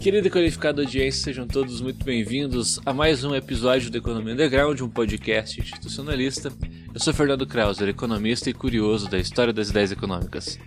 [0.00, 4.80] Querida e qualificada audiência, sejam todos muito bem-vindos a mais um episódio do Economia Underground,
[4.80, 6.50] um podcast institucionalista.
[6.94, 10.58] Eu sou Fernando Krauser, economista e curioso da história das ideias econômicas.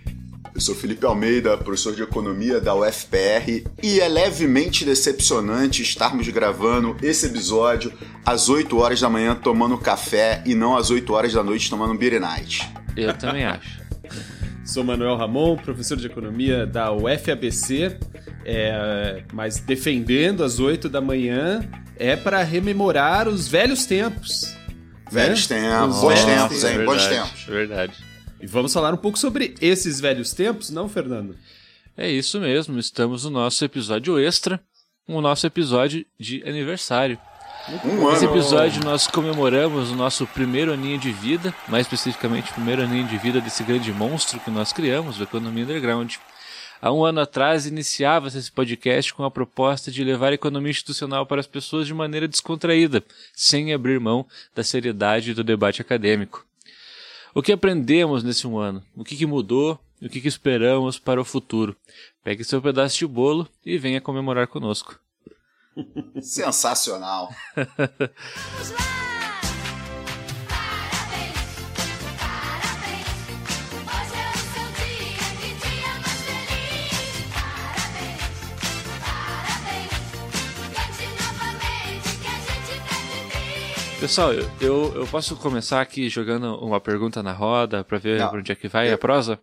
[0.54, 6.96] Eu sou Felipe Almeida, professor de economia da UFPR, e é levemente decepcionante estarmos gravando
[7.02, 7.92] esse episódio
[8.24, 11.98] às 8 horas da manhã tomando café e não às 8 horas da noite tomando
[11.98, 12.70] beer night.
[12.96, 13.82] Eu também acho.
[14.64, 17.98] Sou Manuel Ramon, professor de economia da UFABC
[18.44, 24.56] é, mas defendendo às 8 da manhã é para rememorar os velhos tempos.
[25.10, 25.70] Velhos né?
[25.70, 26.84] tempos, bons tempos, hein?
[26.84, 27.44] Bons tempos.
[27.44, 27.92] Verdade.
[28.40, 31.36] E vamos falar um pouco sobre esses velhos tempos, não, Fernando?
[31.96, 34.60] É isso mesmo, estamos no nosso episódio extra,
[35.06, 37.18] o nosso episódio de aniversário.
[37.84, 38.34] Um Nesse ano.
[38.34, 43.16] episódio nós comemoramos o nosso primeiro aninho de vida, mais especificamente o primeiro aninho de
[43.16, 46.16] vida desse grande monstro que nós criamos, o Economia Underground.
[46.84, 51.24] Há um ano atrás iniciava-se esse podcast com a proposta de levar a economia institucional
[51.24, 53.02] para as pessoas de maneira descontraída,
[53.34, 56.44] sem abrir mão da seriedade do debate acadêmico.
[57.34, 58.84] O que aprendemos nesse um ano?
[58.94, 59.80] O que, que mudou?
[60.02, 61.74] O que, que esperamos para o futuro?
[62.22, 65.00] Pegue seu pedaço de bolo e venha comemorar conosco.
[66.20, 67.34] Sensacional.
[84.04, 88.34] Pessoal, eu, eu, posso começar aqui jogando uma pergunta na roda para ver Não.
[88.34, 89.40] onde é que vai Eu- a prosa?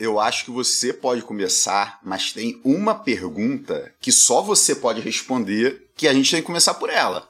[0.00, 5.92] Eu acho que você pode começar, mas tem uma pergunta que só você pode responder,
[5.96, 7.28] que a gente tem que começar por ela.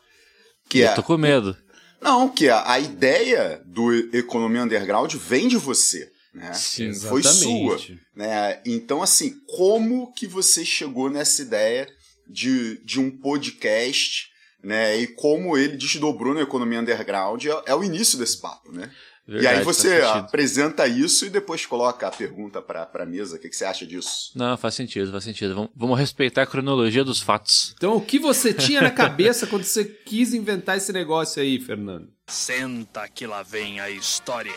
[0.70, 1.54] Que Eu é, tô com medo.
[2.00, 6.10] não, que a, a ideia do Economia Underground vem de você.
[6.32, 6.50] Né?
[6.54, 7.78] Sim, Foi sua.
[8.16, 8.58] né?
[8.64, 11.86] Então, assim, como que você chegou nessa ideia
[12.26, 14.29] de, de um podcast,
[14.62, 14.96] né?
[14.96, 18.90] E como ele desdobrou na economia underground é, é o início desse papo, né?
[19.28, 23.36] e Verdade, aí faz você apresenta isso e depois coloca a pergunta para a mesa.
[23.36, 24.32] O que, que você acha disso?
[24.34, 25.54] Não, faz sentido, faz sentido.
[25.54, 27.72] Vamos, vamos respeitar a cronologia dos fatos.
[27.76, 32.08] Então, o que você tinha na cabeça quando você quis inventar esse negócio aí, Fernando?
[32.26, 34.52] Senta que lá vem a história.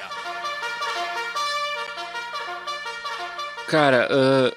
[3.68, 4.53] Cara, ah,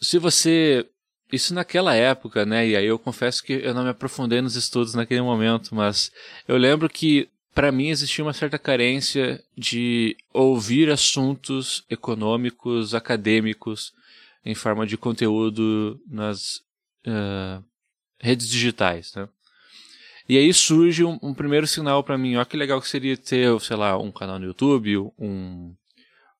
[0.00, 0.86] se você.
[1.32, 2.68] Isso naquela época, né?
[2.68, 6.12] E aí eu confesso que eu não me aprofundei nos estudos naquele momento, mas
[6.46, 13.92] eu lembro que para mim existia uma certa carência de ouvir assuntos econômicos, acadêmicos,
[14.44, 16.62] em forma de conteúdo nas
[17.06, 17.62] ah,
[18.18, 19.28] redes digitais, né?
[20.28, 23.60] E aí surge um, um primeiro sinal para mim, ó que legal que seria ter,
[23.60, 25.74] sei lá, um canal no YouTube, um,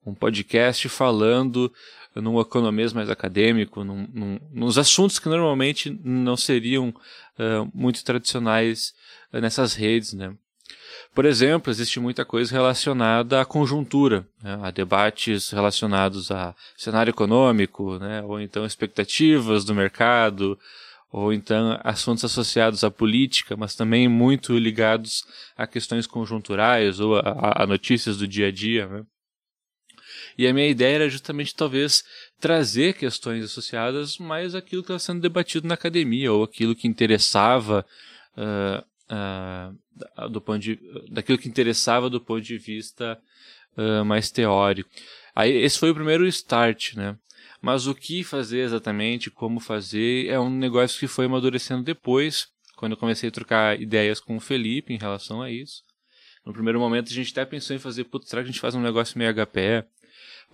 [0.06, 1.72] um podcast falando
[2.14, 6.94] num economês mais acadêmico, num, num, nos assuntos que normalmente não seriam
[7.38, 8.94] ah, muito tradicionais
[9.32, 10.32] nessas redes, né?
[11.14, 14.58] Por exemplo, existe muita coisa relacionada à conjuntura, né?
[14.62, 18.22] a debates relacionados a cenário econômico, né?
[18.22, 20.58] ou então expectativas do mercado,
[21.12, 25.24] ou então assuntos associados à política, mas também muito ligados
[25.56, 28.86] a questões conjunturais ou a, a- a notícias do dia a dia.
[28.88, 29.04] Né?
[30.36, 32.04] E a minha ideia era justamente talvez
[32.40, 37.86] trazer questões associadas mais àquilo que estava sendo debatido na academia ou aquilo que interessava
[38.36, 40.78] ah, da- do ponto de,
[41.08, 43.18] daquilo que interessava do ponto de vista
[43.76, 44.90] ah, mais teórico.
[45.34, 47.16] Aí esse foi o primeiro start, né?
[47.60, 52.46] Mas o que fazer exatamente, como fazer, é um negócio que foi amadurecendo depois,
[52.76, 55.82] quando eu comecei a trocar ideias com o Felipe em relação a isso.
[56.44, 58.74] No primeiro momento a gente até pensou em fazer, putz, será que a gente faz
[58.74, 59.84] um negócio meio HPE?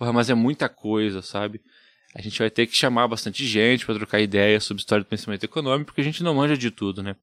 [0.01, 1.61] Porra, mas é muita coisa, sabe?
[2.15, 5.43] A gente vai ter que chamar bastante gente para trocar ideias sobre história do pensamento
[5.43, 7.15] econômico, porque a gente não manja de tudo, né?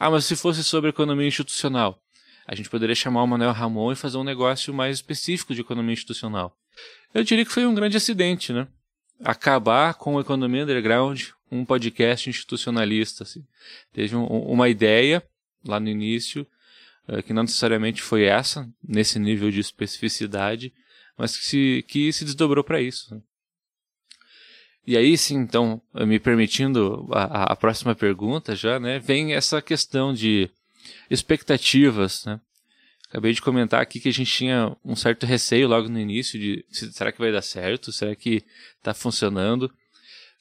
[0.00, 1.96] Ah, mas se fosse sobre economia institucional,
[2.44, 5.92] a gente poderia chamar o Manuel Ramon e fazer um negócio mais específico de economia
[5.92, 6.58] institucional.
[7.14, 8.66] Eu diria que foi um grande acidente, né?
[9.22, 13.22] Acabar com a economia underground, um podcast institucionalista.
[13.22, 13.44] Assim.
[13.92, 15.22] Teve um- uma ideia
[15.64, 16.44] lá no início,
[17.06, 20.72] eh, que não necessariamente foi essa, nesse nível de especificidade,
[21.16, 23.14] mas que se, que se desdobrou para isso.
[23.14, 23.20] né?
[24.86, 30.12] E aí sim, então, me permitindo a, a- próxima pergunta já, né, vem essa questão
[30.12, 30.50] de
[31.10, 32.38] expectativas, né?
[33.08, 36.64] Acabei de comentar aqui que a gente tinha um certo receio logo no início de
[36.70, 37.92] se- será que vai dar certo?
[37.92, 38.42] Será que
[38.76, 39.66] está funcionando?
[39.66, 39.70] O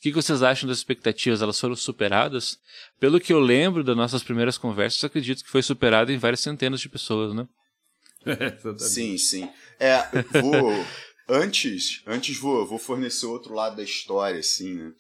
[0.01, 1.41] que, que vocês acham das expectativas?
[1.41, 2.59] Elas foram superadas?
[2.99, 6.81] Pelo que eu lembro das nossas primeiras conversas, acredito que foi superada em várias centenas
[6.81, 7.47] de pessoas, né?
[8.79, 9.49] Sim, sim.
[9.83, 10.03] É,
[10.41, 10.85] vou.
[11.27, 14.91] antes, antes vou, vou fornecer outro lado da história, assim, né?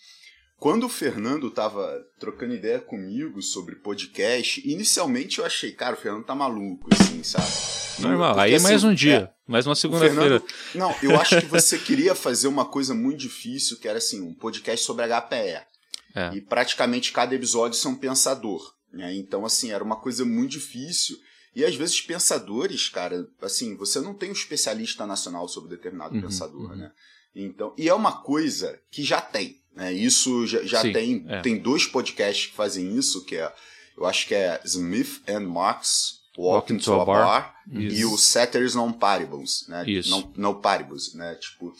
[0.63, 6.23] quando o Fernando tava trocando ideia comigo sobre podcast, inicialmente eu achei, cara, o Fernando
[6.23, 7.51] tá maluco, assim, sabe?
[7.99, 8.33] Normal.
[8.33, 9.15] Porque, Aí mais assim, um dia.
[9.15, 10.41] é, mais uma segunda-feira.
[10.73, 14.33] Não, eu acho que você queria fazer uma coisa muito difícil, que era assim, um
[14.33, 15.67] podcast sobre HPE.
[16.15, 16.33] É.
[16.33, 18.73] E praticamente cada episódio ser um pensador.
[18.93, 19.13] Né?
[19.17, 21.17] Então, assim, era uma coisa muito difícil.
[21.55, 26.21] E às vezes pensadores, cara, assim, você não tem um especialista nacional sobre determinado Uhum,
[26.21, 26.75] pensador, uhum.
[26.75, 26.91] né?
[27.35, 29.91] Então, e é uma coisa que já tem, né?
[29.91, 31.41] Isso já, já Sim, tem, é.
[31.41, 33.51] tem dois podcasts que fazem isso, que é,
[33.97, 38.13] eu acho que é Smith and Marx Walking to a Bar, e Isso.
[38.13, 39.87] o Ceteris Non Paribus, né?
[39.87, 40.09] Isso.
[40.09, 41.35] Não, não Paribus, né?
[41.35, 41.73] Tipo,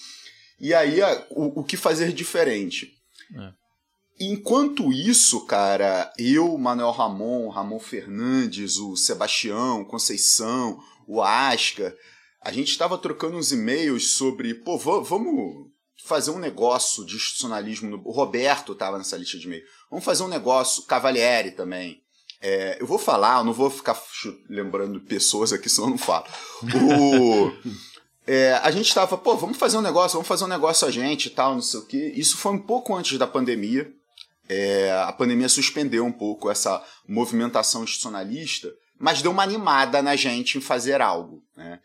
[0.59, 0.99] e aí
[1.31, 2.93] o, o que fazer diferente?
[3.35, 3.62] É.
[4.19, 11.95] Enquanto isso, cara, eu, Manuel Ramon, Ramon Fernandes, o Sebastião, Conceição, o Asca,
[12.41, 15.67] a gente estava trocando uns e-mails sobre, pô, va- vamos
[16.05, 17.89] fazer um negócio de institucionalismo.
[17.89, 18.01] No...
[18.05, 19.63] O Roberto estava nessa lista de e-mail.
[19.89, 22.01] Vamos fazer um negócio, Cavalieri também.
[22.41, 23.99] É, eu vou falar, eu não vou ficar
[24.49, 26.25] lembrando pessoas aqui, senão eu não falo.
[26.61, 27.51] O,
[28.27, 31.27] é, a gente estava, pô, vamos fazer um negócio, vamos fazer um negócio a gente
[31.27, 32.13] e tal, não sei o quê.
[32.15, 33.91] Isso foi um pouco antes da pandemia.
[34.49, 38.69] É, a pandemia suspendeu um pouco essa movimentação institucionalista,
[38.99, 41.43] mas deu uma animada na gente em fazer algo.
[41.55, 41.79] Né?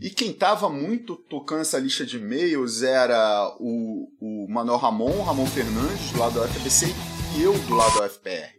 [0.00, 5.46] E quem estava muito tocando essa lista de e-mails era o, o Manuel Ramon, Ramon
[5.46, 6.86] Fernandes, do lado da UFBC,
[7.36, 8.56] e eu do lado da UFPR.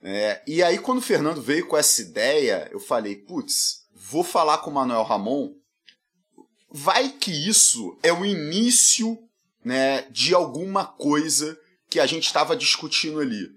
[0.00, 4.58] É, e aí, quando o Fernando veio com essa ideia, eu falei, putz, vou falar
[4.58, 5.52] com o Manuel Ramon.
[6.70, 9.18] Vai que isso é o início
[9.64, 11.58] né, de alguma coisa
[11.88, 13.48] que a gente estava discutindo ali.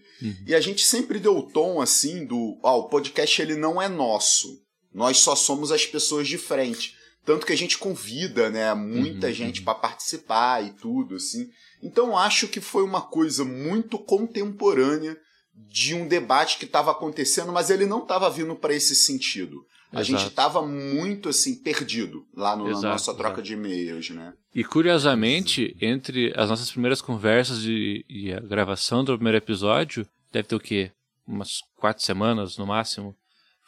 [0.46, 3.90] E a gente sempre deu o tom assim do, ó, o podcast ele não é
[3.90, 4.62] nosso.
[4.94, 6.96] Nós só somos as pessoas de frente.
[7.26, 11.50] Tanto que a gente convida, né, muita Uhum, gente para participar e tudo assim.
[11.82, 15.18] Então acho que foi uma coisa muito contemporânea
[15.54, 19.66] de um debate que estava acontecendo, mas ele não estava vindo para esse sentido.
[19.94, 20.06] A Exato.
[20.20, 24.34] gente estava muito assim perdido lá no, Exato, na nossa troca de e-mails, né?
[24.56, 30.48] E curiosamente, entre as nossas primeiras conversas e, e a gravação do primeiro episódio, deve
[30.48, 30.92] ter o quê?
[31.28, 33.16] Umas quatro semanas no máximo.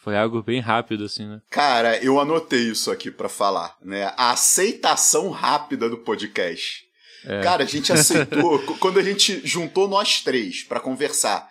[0.02, 1.42] Foi algo bem rápido, assim, né?
[1.50, 4.12] Cara, eu anotei isso aqui pra falar, né?
[4.18, 6.84] A aceitação rápida do podcast.
[7.26, 7.42] É.
[7.42, 11.50] Cara, a gente aceitou qu- quando a gente juntou nós três pra conversar.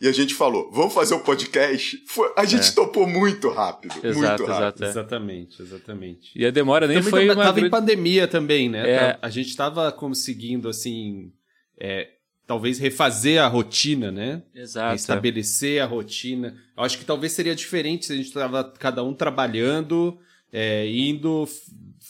[0.00, 2.02] E a gente falou, vamos fazer o podcast.
[2.06, 2.72] Foi- a gente É.
[2.72, 3.94] topou muito rápido.
[4.04, 4.58] Exato, muito rápido.
[4.58, 4.84] exato.
[4.84, 4.88] é.
[4.88, 6.30] Exatamente, exatamente.
[6.38, 8.90] E a demora nem Também foi tava, uma tava em grande- pandemia também, né?
[8.90, 8.98] É.
[9.12, 11.32] Tá- A gente tava conseguindo, assim,
[11.80, 12.10] é,
[12.46, 14.42] talvez refazer a rotina, né?
[14.54, 14.92] Exato.
[14.92, 14.96] é.
[14.96, 16.54] Estabelecer a rotina.
[16.76, 20.18] Eu acho que talvez seria diferente se a gente tava cada um trabalhando,
[20.52, 21.48] é, indo,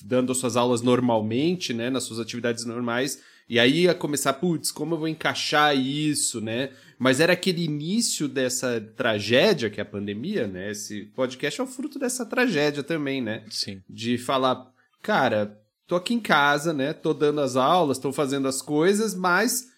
[0.04, 1.88] dando as suas aulas normalmente, né?
[1.88, 3.22] Nas suas atividades normais.
[3.48, 6.70] E aí ia começar, putz, como eu vou encaixar isso, né?
[6.98, 10.70] Mas era aquele início dessa tragédia que é a pandemia, né?
[10.70, 13.44] Esse podcast é o fruto dessa tragédia também, né?
[13.50, 13.82] Sim.
[13.88, 14.72] de falar,
[15.02, 16.92] cara, tô aqui em casa, né?
[16.92, 19.68] Tô dando as aulas, tô fazendo as coisas, mas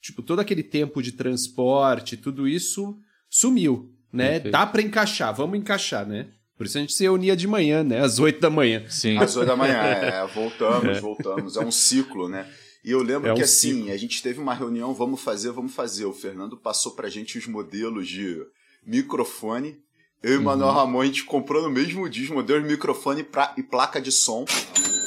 [0.00, 2.98] tipo, todo aquele tempo de transporte, tudo isso
[3.28, 4.32] sumiu, né?
[4.32, 4.52] Perfeito.
[4.52, 6.28] Dá pra encaixar, vamos encaixar, né?
[6.56, 8.00] Por isso a gente se reunia de manhã, né?
[8.00, 8.84] Às oito da manhã.
[8.88, 9.16] Sim.
[9.18, 11.56] Às oito da manhã, é, voltamos, voltamos.
[11.56, 12.46] É um ciclo, né?
[12.84, 13.92] E eu lembro É um que assim, ciclo.
[13.92, 16.04] a gente teve uma reunião, vamos fazer, vamos fazer.
[16.06, 18.42] O Fernando passou pra gente os modelos de
[18.86, 19.78] microfone.
[20.22, 23.22] Eu e o Manuel Ramon, a gente comprou no mesmo dia os modelos de microfone
[23.22, 24.44] pra- e placa de som.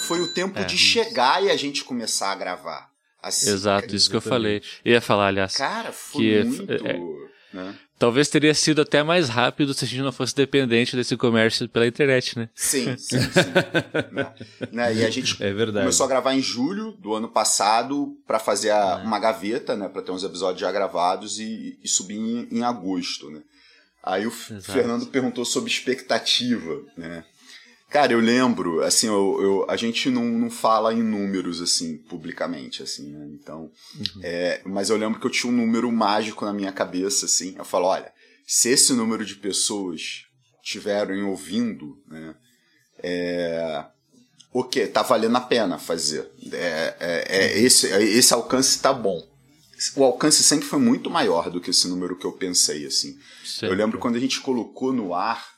[0.07, 0.63] Foi o tempo É.
[0.63, 2.89] de chegar e a gente começar a gravar.
[3.21, 4.61] Assim, Exato, isso que eu falei.
[4.83, 5.55] Eu ia falar, aliás.
[5.55, 6.71] Cara, foi Que é- muito.
[6.73, 6.99] é-
[7.53, 7.79] né?
[8.03, 11.87] Talvez teria sido até mais rápido se a gente não fosse dependente desse comércio pela
[11.87, 12.49] internet, né?
[12.53, 14.11] Sim, sim, sim.
[14.11, 14.33] né?
[14.73, 14.95] Né?
[14.95, 15.85] E a gente É verdade.
[15.85, 19.87] começou a gravar em julho do ano passado pra fazer a- uma gaveta, né?
[19.87, 23.39] Pra ter uns episódios já gravados e, e subir em, em agosto, né?
[24.03, 24.63] Aí o Exato.
[24.73, 27.23] Fernando perguntou sobre expectativa, né?
[27.93, 32.81] Cara, eu lembro, assim, eu, eu- a gente não, não fala em números, assim, publicamente,
[32.81, 33.27] assim, né?
[33.39, 33.69] Então,
[34.23, 37.53] é, mas eu lembro que eu tinha um número mágico na minha cabeça, assim.
[37.55, 38.11] Eu falo, olha,
[38.47, 40.23] se esse número de pessoas
[40.63, 42.35] estiverem ouvindo, né?
[42.97, 43.85] É,
[44.51, 46.29] ok, tá valendo a pena fazer.
[46.51, 49.21] É, é- é esse, é- esse alcance tá bom.
[49.95, 53.17] O alcance sempre foi muito maior do que esse número que eu pensei, assim.
[53.67, 55.52] Eu lembro quando a gente colocou no ar,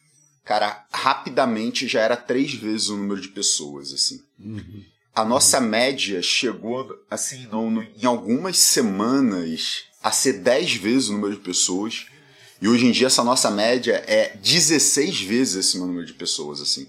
[0.45, 4.21] cara, rapidamente já era três vezes o número de pessoas, assim.
[5.13, 11.13] A nossa média chegou, assim, no- no- em algumas semanas a ser 10 vezes o
[11.13, 12.05] número de pessoas.
[12.61, 16.87] E hoje em dia essa nossa média é 16 vezes esse número de pessoas, assim.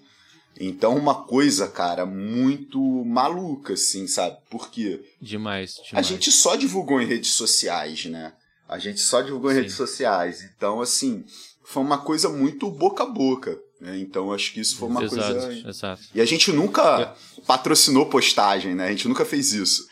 [0.58, 4.38] Então, uma coisa, cara, muito maluca, assim, sabe?
[4.50, 6.06] Porque Demais, a demais.
[6.06, 8.32] gente só divulgou em redes sociais, né?
[8.68, 9.60] A gente só divulgou em Sim.
[9.60, 10.42] redes sociais.
[10.56, 11.24] Então, assim,
[11.66, 13.58] foi uma coisa muito boca a boca.
[13.80, 13.98] Né?
[13.98, 15.68] Então, acho que isso foi uma exato, coisa.
[15.68, 16.02] exato.
[16.14, 17.14] E a gente nunca
[17.46, 18.86] patrocinou postagem, né?
[18.86, 19.86] A gente nunca fez isso.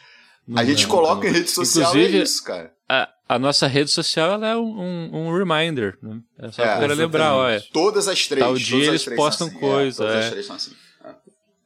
[0.49, 1.29] a Não, gente não, coloca não.
[1.29, 2.73] em rede social e é Inclusive, isso, cara.
[2.89, 6.19] a, a nossa rede social ela é um, um, um reminder, né?
[6.39, 7.63] É só É, pra lembrar, olha.
[7.73, 8.43] Todas as três.
[8.45, 9.67] Tal dia todas as eles três postam são assim.
[9.67, 10.25] coisa, É, todas é.
[10.27, 10.73] as três são assim.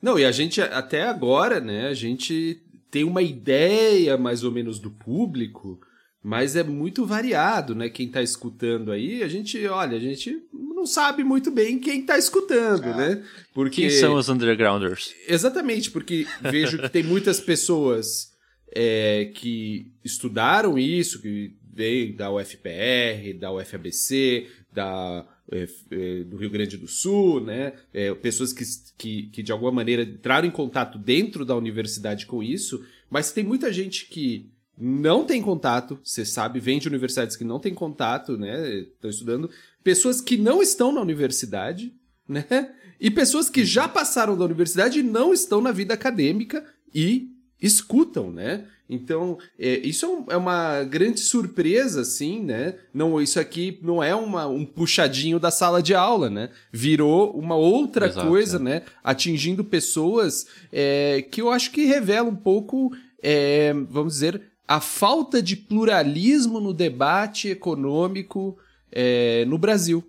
[0.01, 2.61] Não, e a gente, até agora, né, a gente
[2.91, 5.81] tem uma ideia mais ou menos do público,
[6.29, 7.89] mas é muito variado, né?
[7.89, 12.19] Quem tá escutando aí, a gente, olha, a gente não sabe muito bem quem tá
[12.19, 13.25] escutando, né?
[13.55, 13.81] Porque...
[13.81, 15.15] Quem são os undergrounders?
[15.27, 18.35] Exatamente, porque vejo que tem muitas pessoas
[18.77, 26.51] é, que estudaram isso, que vêm da UFPR, da UFABC, da, eh, eh, do Rio
[26.51, 27.73] Grande do Sul, né?
[27.91, 28.65] É, pessoas que,
[28.99, 33.43] que, que de alguma maneira entraram em contato dentro da universidade com isso, mas tem
[33.43, 38.37] muita gente que não tem contato, você sabe, vem de universidades que não tem contato,
[38.39, 38.79] né?
[38.79, 39.51] Estão estudando.
[39.83, 41.93] Pessoas que não estão na universidade,
[42.29, 42.75] né?
[43.01, 47.29] E pessoas que já passaram da universidade e não estão na vida acadêmica e
[47.61, 48.67] escutam, né?
[48.91, 52.77] Então, é, isso é, um- é uma grande surpresa, assim, né?
[52.95, 56.51] Não, isso aqui não é uma, um puxadinho da sala de aula, né?
[56.73, 58.61] Virou uma outra Exato, coisa, é.
[58.61, 58.83] né?
[59.05, 62.91] Atingindo pessoas é, que eu acho que revela um pouco,
[63.23, 68.57] é, vamos dizer, a falta de pluralismo no debate econômico
[68.93, 70.05] é, no Brasil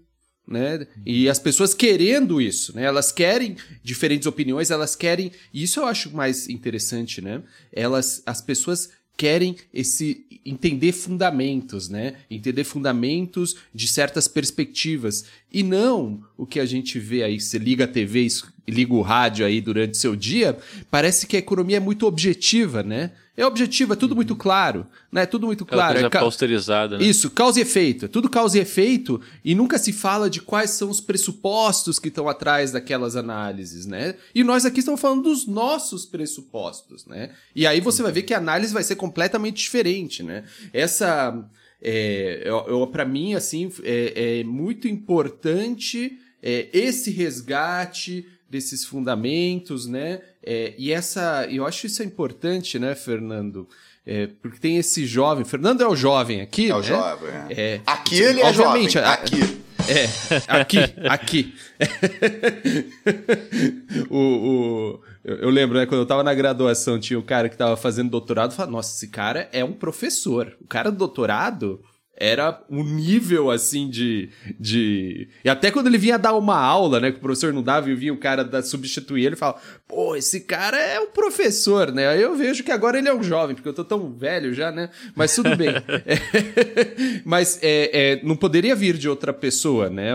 [0.49, 0.87] né?
[1.05, 2.83] E as pessoas querendo isso, né?
[2.83, 7.43] Elas querem diferentes opiniões, elas querem, e isso eu acho mais interessante, né?
[7.71, 12.15] Elas, as pessoas querem esse entender fundamentos, né?
[12.31, 17.85] Entender fundamentos de certas perspectivas e não o que a gente vê aí, você liga
[17.85, 18.27] a TV,
[18.67, 20.57] liga o rádio aí durante seu dia,
[20.91, 23.11] parece que a economia é muito objetiva, né?
[23.35, 25.21] É objetiva, é tudo muito claro, né?
[25.21, 25.97] É tudo muito claro.
[25.97, 27.05] é ca- posterizada, né?
[27.05, 28.03] isso, causa e efeito.
[28.03, 32.09] É tudo causa e efeito e nunca se fala de quais são os pressupostos que
[32.09, 34.15] estão atrás daquelas análises, né?
[34.35, 37.31] E nós aqui estamos falando dos nossos pressupostos, né?
[37.55, 40.43] E aí você vai ver que a análise vai ser completamente diferente, né?
[40.73, 41.41] Essa,
[41.81, 49.85] é, eu, eu, para mim, assim, é, é muito importante é, esse resgate desses fundamentos,
[49.87, 50.21] né?
[50.43, 53.67] É, e essa, eu acho isso é importante, né, Fernando?
[54.05, 55.45] É, porque tem esse jovem.
[55.45, 56.83] Fernando é o jovem aqui, É o né?
[56.87, 57.29] jovem.
[57.49, 57.61] é.
[57.75, 57.81] É.
[57.85, 58.87] Aqui ele é jovem.
[58.97, 59.59] a- Aqui.
[59.87, 60.05] É,
[60.47, 61.53] aqui, aqui.
[64.09, 67.57] o, o- eu, eu lembro, né, quando eu tava na graduação, tinha um cara que
[67.57, 70.55] tava fazendo doutorado, falava, nossa, esse cara é um professor.
[70.61, 71.81] O cara do doutorado
[72.19, 75.29] era um nível, assim, de, de...
[75.43, 77.95] E até quando ele vinha dar uma aula, né, que o professor não dava e
[77.95, 82.09] vinha o cara da, substituir ele, falava, pô, esse cara é um professor, né?
[82.09, 84.69] Aí eu vejo que agora ele é um jovem, porque eu tô tão velho já,
[84.71, 84.89] né?
[85.15, 85.69] Mas tudo bem.
[86.09, 90.11] É, Mas é, é, não poderia vir de outra pessoa, né?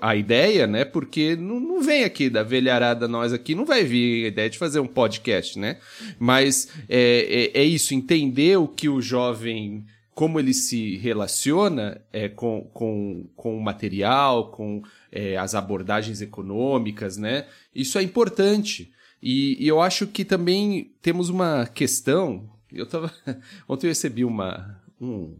[0.00, 0.84] A ideia, né?
[0.84, 4.58] Porque não, não vem aqui da velharada nós aqui, não vai vir a ideia de
[4.58, 5.78] fazer um podcast, né?
[6.18, 9.84] Mas é, é, é isso, entender o que o jovem
[10.14, 17.16] como ele se relaciona é, com, com, com o material, com é, as abordagens econômicas,
[17.16, 17.46] né?
[17.74, 18.92] Isso é importante.
[19.22, 22.48] E, e eu acho que também temos uma questão.
[22.70, 23.12] Eu tava.
[23.68, 25.36] Ontem eu recebi uma, um-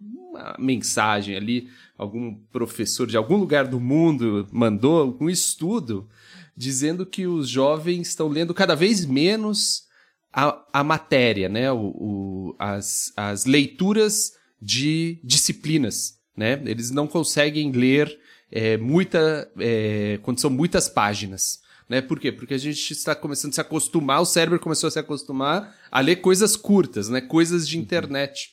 [0.00, 6.08] uma mensagem ali, algum professor de algum lugar do mundo mandou um estudo
[6.56, 9.88] dizendo que os jovens estão lendo cada vez menos
[10.32, 11.70] a, a matéria, né?
[11.72, 16.60] O, o- as, as leituras de disciplinas, né?
[16.66, 18.18] Eles não conseguem ler
[18.50, 21.60] é, muita, é, quando são muitas páginas.
[21.88, 22.00] Né?
[22.00, 22.30] Por quê?
[22.30, 26.00] Porque a gente está começando a se acostumar, o cérebro começou a se acostumar a
[26.00, 27.20] ler coisas curtas, né?
[27.20, 28.50] Coisas de internet.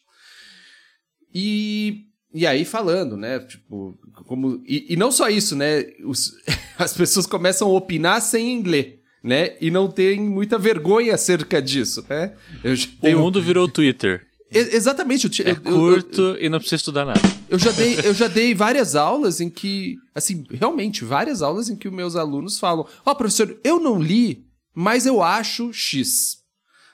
[1.34, 3.40] E, e aí falando, né?
[3.40, 4.62] Tipo, como.
[4.66, 5.84] E, e não só isso, né?
[6.06, 6.34] Os-
[6.80, 9.56] as pessoas começam a opinar sem ler, né?
[9.60, 12.34] E não tem muita vergonha acerca disso, né?
[12.64, 14.26] Eu já O mundo virou Twitter.
[14.52, 17.20] E- Exatamente, eu, É eu- eu- curto e não precisa estudar nada.
[17.50, 21.76] eu já dei, eu já dei várias aulas em que, assim, realmente, várias aulas em
[21.76, 26.38] que os meus alunos falam: Ó, professor, eu não li, mas eu acho X.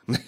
[0.06, 0.20] Né?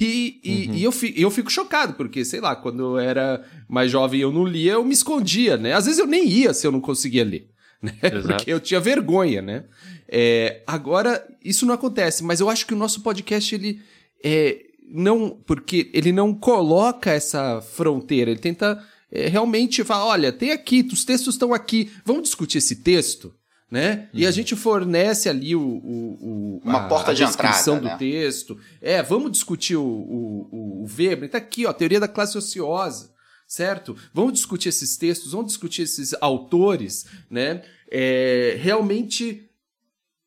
[0.00, 3.90] E, e, e eu, fi- eu fico chocado, porque, sei lá, quando eu era mais
[3.90, 5.72] jovem e eu não lia, eu me escondia, né?
[5.72, 7.48] Às vezes eu nem ia se eu não conseguia ler,
[7.84, 7.92] né?
[8.02, 8.26] Exato.
[8.36, 9.64] Porque eu tinha vergonha, né?
[10.08, 13.80] É, agora, isso não acontece, mas eu acho que o nosso podcast, ele
[14.24, 15.30] é, não.
[15.46, 21.04] Porque ele não coloca essa fronteira, ele tenta é, realmente falar: olha, tem aqui, os
[21.04, 23.34] textos estão aqui, vamos discutir esse texto?
[23.70, 24.08] né?
[24.14, 28.12] E a gente fornece ali o, o, o- Uma porta de descrição entrada, do né?
[28.12, 28.56] texto.
[28.80, 31.28] É, vamos discutir o, o, o, o Weber.
[31.28, 33.10] Tá aqui, ó, teoria da classe ociosa,
[33.48, 33.96] certo?
[34.12, 37.62] Vamos discutir esses textos, vamos discutir esses autores, né?
[37.96, 39.48] É, realmente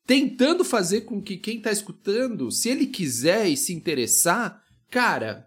[0.06, 5.46] tentando fazer com que quem tá escutando, se ele quiser e se interessar, cara,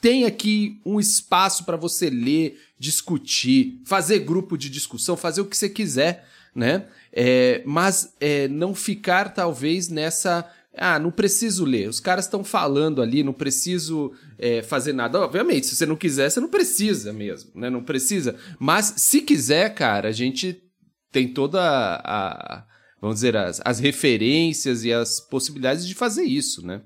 [0.00, 5.54] tem aqui um espaço para você ler, discutir, fazer grupo de discussão, fazer o que
[5.54, 6.86] você quiser, né?
[7.12, 11.86] É, mas é, não ficar talvez nessa ah, não preciso ler.
[11.86, 15.20] Os caras estão falando ali, não preciso é, fazer nada.
[15.20, 17.68] Obviamente, se você não quiser, você não precisa mesmo, né?
[17.68, 18.36] Não precisa.
[18.58, 20.62] Mas se quiser, cara, a gente
[21.12, 22.64] tem toda a,
[23.00, 26.80] vamos dizer, as, as referências e as possibilidades de fazer isso, né?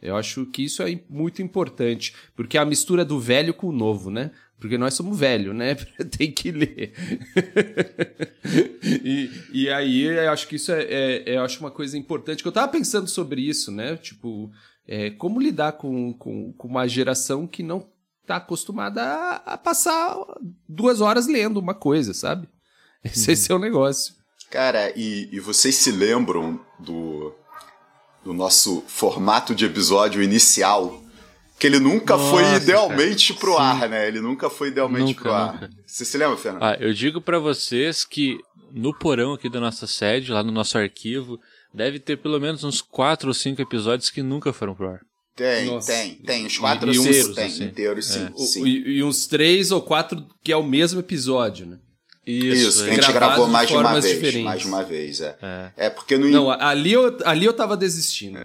[0.00, 3.72] Eu acho que isso é muito importante, porque é a mistura do velho com o
[3.72, 4.32] novo, né?
[4.58, 5.74] Porque nós somos velho, né?
[6.16, 6.92] Tem que ler.
[9.04, 12.48] e, e aí, eu acho que isso é, é- eu acho uma coisa importante, que
[12.48, 13.96] eu tava pensando sobre isso, né?
[13.96, 14.50] Tipo,
[14.86, 17.88] é, como lidar com, com, com uma geração que não
[18.26, 20.16] tá acostumada a, a passar
[20.68, 22.48] duas horas lendo uma coisa, sabe?
[23.04, 24.14] Esse, esse é o negócio.
[24.50, 27.34] Cara, e, e vocês se lembram do,
[28.24, 31.00] do nosso formato de episódio inicial?
[31.58, 33.60] Que ele nunca foi Nossa, idealmente cara, pro sim.
[33.60, 34.08] ar, né?
[34.08, 35.52] Ele nunca foi idealmente Nunca, pro ar.
[35.54, 35.70] nunca.
[35.86, 36.62] Você se lembra, Fernando?
[36.64, 38.38] Ah, eu digo pra vocês que
[38.72, 41.38] no porão aqui da nossa sede, lá no nosso arquivo,
[41.72, 45.00] deve ter pelo menos uns quatro ou cinco episódios que nunca foram pro ar.
[45.36, 45.92] tem, nossa.
[45.92, 46.46] tem, tem.
[46.46, 47.64] Os quatro E- ou uns- cinco tem, assim.
[47.64, 48.28] inteiros, sim.
[48.34, 48.64] O- sim.
[48.66, 51.78] E, e uns três ou quatro que é o mesmo episódio, né?
[52.26, 52.90] Isso, é.
[52.90, 54.14] a gente gravou mais de uma vez.
[54.14, 54.44] diferentes.
[54.44, 55.36] Mais de uma vez, é.
[55.42, 55.70] É.
[55.86, 56.28] É, porque no.
[56.28, 58.38] Não, ali eu, ali eu tava desistindo.
[58.38, 58.44] É,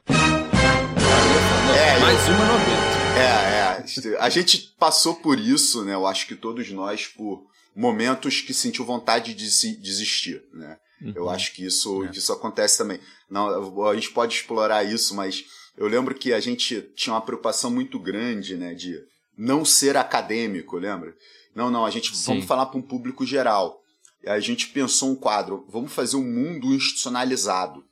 [1.99, 2.97] Mais uma 90.
[3.19, 4.17] É, é.
[4.19, 5.93] A gente passou por isso, né?
[5.93, 10.77] Eu acho que todos nós, por momentos que sentiu vontade de se- desistir, né?
[11.15, 12.99] Eu acho que isso, que isso acontece também.
[13.29, 15.43] Não, a gente pode explorar isso, mas
[15.77, 18.73] eu lembro que a gente tinha uma preocupação muito grande, né?
[18.73, 18.97] De
[19.37, 21.13] não ser acadêmico, lembra?
[21.57, 22.33] Não, não, a gente Sim.
[22.33, 23.81] vamos falar para um público geral.
[24.27, 27.83] A gente pensou um quadro, vamos fazer um mundo institucionalizado.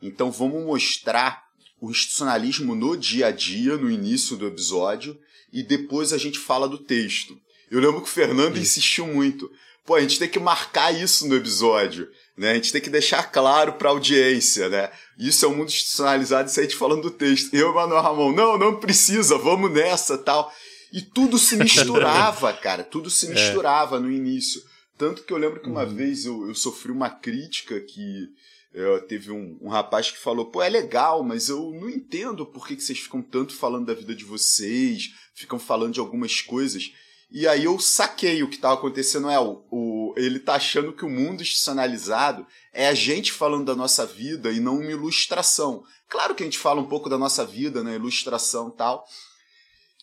[0.00, 1.44] Então vamos mostrar
[1.78, 5.20] o institucionalismo no dia a dia, no início do episódio,
[5.52, 7.38] e depois a gente fala do texto.
[7.70, 9.50] Eu lembro que o Fernando insistiu muito.
[9.84, 12.52] Pô, a gente tem que marcar isso no episódio, né?
[12.52, 14.90] A gente tem que deixar claro pra audiência, né?
[15.18, 17.52] Isso é um mundo institucionalizado, isso a gente falando do texto.
[17.52, 20.50] Eu e o Manuel Ramon, não, não precisa, vamos nessa, tal.
[20.92, 24.62] E tudo se misturava, cara, tudo se misturava no início.
[24.98, 28.28] Tanto que eu lembro que uma vez eu, eu sofri uma crítica que
[28.74, 32.66] é, teve um, um rapaz que falou: pô, é legal, mas eu não entendo por
[32.66, 36.92] que, que vocês ficam tanto falando da vida de vocês, ficam falando de algumas coisas.
[37.32, 39.30] E aí eu saquei o que estava acontecendo.
[39.30, 43.76] É, o, o- ele tá achando que o mundo institucionalizado é a gente falando da
[43.76, 45.84] nossa vida e não uma ilustração.
[46.08, 47.94] Claro que a gente fala um pouco da nossa vida, né?
[47.94, 49.04] Ilustração e tal.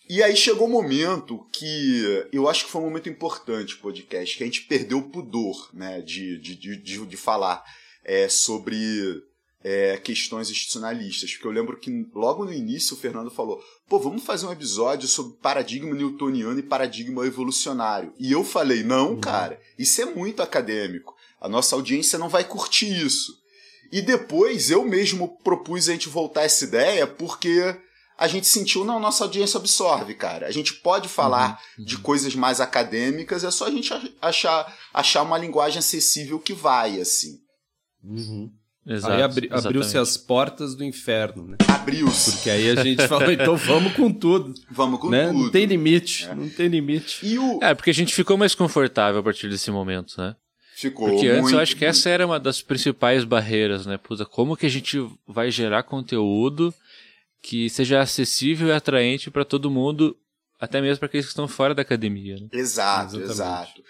[0.09, 4.37] E aí chegou um momento que eu acho que foi um momento importante o podcast,
[4.37, 7.63] que a gente perdeu o pudor, né, de, de, de, de, de falar
[8.05, 9.21] é, sobre
[9.61, 11.33] é, questões institucionalistas.
[11.33, 15.09] Porque eu lembro que logo no início o Fernando falou: pô, vamos fazer um episódio
[15.09, 18.13] sobre paradigma newtoniano e paradigma evolucionário.
[18.17, 21.15] E eu falei: não, cara, isso é muito acadêmico.
[21.41, 23.37] A nossa audiência não vai curtir isso.
[23.91, 27.75] E depois eu mesmo propus a gente voltar essa ideia porque
[28.17, 30.47] a gente sentiu, não, nossa audiência absorve, cara.
[30.47, 35.37] A gente pode falar de coisas mais acadêmicas, é só a gente achar, achar uma
[35.37, 37.37] linguagem acessível que vai, assim.
[38.85, 39.13] Exato.
[39.13, 41.57] aí abri- abriu-se as portas do inferno, né?
[41.67, 42.31] Abriu-se.
[42.31, 44.53] Porque aí a gente falou, então vamos com tudo.
[44.71, 45.27] Vamos com né?
[45.27, 45.43] tudo.
[45.43, 47.19] Não tem limite, não tem limite.
[47.25, 47.59] E o.
[47.61, 50.35] É, porque a gente ficou mais confortável a partir desse momento, né?
[50.75, 51.09] Ficou.
[51.09, 53.97] Porque antes muito, eu acho que essa era uma das principais barreiras, né?
[53.97, 56.73] Puta, como que a gente vai gerar conteúdo
[57.47, 60.17] que seja acessível e atraente para todo mundo,
[60.59, 62.47] até mesmo para aqueles que estão fora da academia, né?
[62.51, 63.31] Exato, Exatamente.
[63.31, 63.83] exato.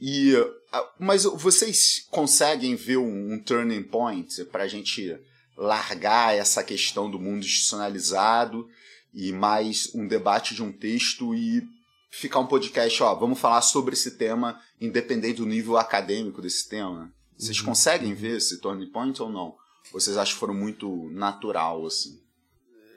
[0.00, 0.34] E,
[0.72, 5.16] ah, mas vocês conseguem ver um, um turning point para a gente
[5.56, 8.68] largar essa questão do mundo institucionalizado
[9.14, 11.62] e mais um debate de um texto e
[12.10, 17.12] ficar um podcast, ó, vamos falar sobre esse tema independente do nível acadêmico desse tema?
[17.38, 17.66] Vocês Uhum.
[17.66, 19.54] conseguem ver esse turning point ou não?
[19.92, 22.23] Ou vocês acham que foram muito natural, assim?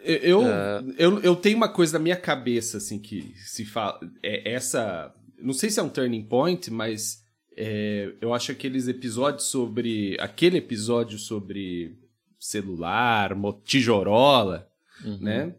[0.03, 0.83] Eu, É.
[0.97, 3.99] eu, eu tenho uma coisa na minha cabeça, assim, que se fala.
[4.23, 5.13] É essa.
[5.41, 7.23] Não sei se é um turning point, mas
[7.55, 10.15] é, eu acho aqueles episódios sobre.
[10.19, 11.97] Aquele episódio sobre
[12.39, 14.67] celular, tijorola,
[15.03, 15.17] Uhum.
[15.21, 15.53] né?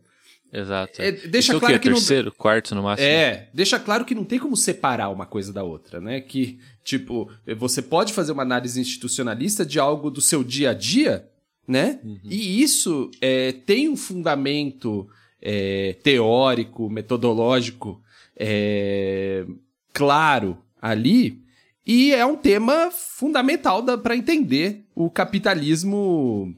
[0.50, 1.02] Exato.
[1.02, 1.82] É, deixa Isso é claro o quê?
[1.82, 3.06] que não- Terceiro, quarto no máximo?
[3.06, 6.22] É, deixa claro que não tem como separar uma coisa da outra, né?
[6.22, 11.28] Que, tipo, você pode fazer uma análise institucionalista de algo do seu dia a dia,
[11.68, 12.00] né?
[12.24, 15.06] E isso é, tem um fundamento
[15.40, 18.02] é, teórico, metodológico
[18.34, 19.44] é,
[19.92, 21.42] claro ali,
[21.86, 26.54] e é um tema fundamental para entender o capitalismo.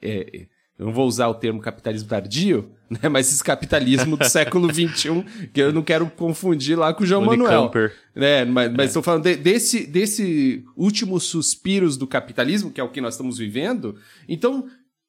[0.00, 0.46] é,
[0.78, 3.08] eu não vou usar o termo capitalismo tardio, né?
[3.08, 7.22] Mas esse capitalismo do século XXI, que eu não quero confundir lá com o João
[7.30, 7.70] Manuel.
[8.14, 8.44] Né?
[8.44, 13.00] Mas mas estou falando de- desse, desse últimos suspiros do capitalismo, que é o que
[13.00, 13.96] nós estamos vivendo.
[14.28, 14.66] Então,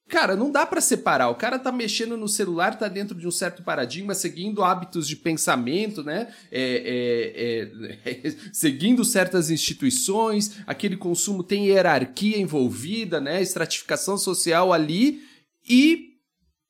[0.07, 1.29] cara, não dá pra separar.
[1.29, 5.15] O cara tá mexendo no celular, tá dentro de um certo paradigma, seguindo hábitos de
[5.15, 6.27] pensamento, né?
[6.51, 7.69] É,
[8.05, 13.41] é, é, seguindo certas instituições, aquele consumo tem hierarquia envolvida, né?
[13.41, 15.21] Estratificação social ali
[15.67, 16.12] e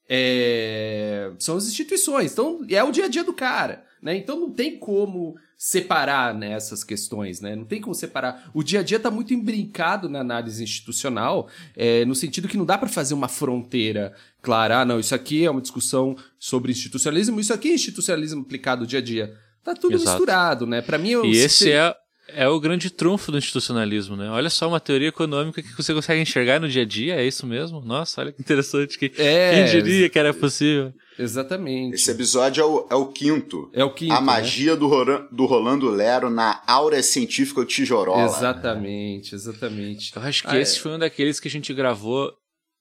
[0.08, 2.34] é, são as instituições.
[2.34, 4.16] Então, é o dia a dia do cara, né?
[4.16, 7.56] Então não tem como separar né, essas questões, né?
[7.56, 8.52] Não tem como separar.
[8.54, 12.66] O dia a dia tá muito imbrincado na análise institucional, é, no sentido que não
[12.66, 14.82] dá para fazer uma fronteira clara.
[14.82, 18.88] Ah, não, isso aqui é uma discussão sobre institucionalismo, isso aqui é institucionalismo aplicado ao
[18.88, 19.38] dia a dia.
[19.64, 20.10] Tá tudo Exato.
[20.10, 20.82] misturado, né?
[20.82, 21.96] Para mim, eu, E esse é,
[22.28, 24.30] é o grande trunfo do institucionalismo, né?
[24.30, 27.46] Olha só uma teoria econômica que você consegue enxergar no dia a dia, é isso
[27.46, 27.82] mesmo?
[27.82, 28.98] Nossa, olha que interessante.
[28.98, 30.94] Que, É, Quem diria que era possível?
[31.20, 31.96] Exatamente.
[31.96, 33.70] Esse episódio é o, é o quinto.
[33.74, 34.26] É o quinto, A né?
[34.26, 38.24] magia do, Roran- do Rolando Lero na Áurea Científica Tijorola.
[38.26, 40.12] Exatamente, exatamente.
[40.16, 40.82] Eu acho que Ah, esse é.
[40.82, 42.32] foi um daqueles que a gente gravou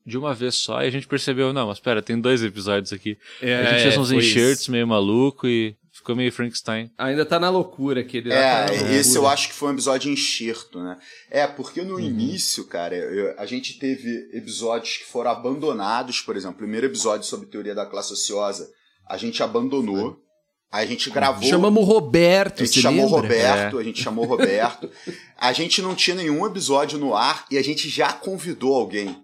[0.06, 3.16] de uma vez só e a gente percebeu, não, mas pera, tem dois episódios aqui.
[3.40, 6.90] É, a gente fez uns enxertos meio maluco e ficou meio Frankenstein.
[6.98, 8.92] Ainda tá na loucura aquele tá É, loucura.
[8.94, 10.98] esse eu acho que foi um episódio enxerto, né?
[11.30, 11.86] É, porque Uhum.
[11.88, 16.86] no início, cara, eu- a gente teve episódios que foram abandonados, por exemplo, o primeiro
[16.86, 18.68] episódio sobre teoria da classe ociosa,
[19.08, 20.18] a gente abandonou,
[20.70, 21.48] aí a gente gravou.
[21.48, 23.20] Chamamos o Roberto, A gente chamou o lembra?
[23.22, 23.80] Roberto, É.
[23.80, 24.90] a gente chamou o Roberto.
[25.38, 29.16] A gente não tinha nenhum episódio no ar e a gente já convidou alguém.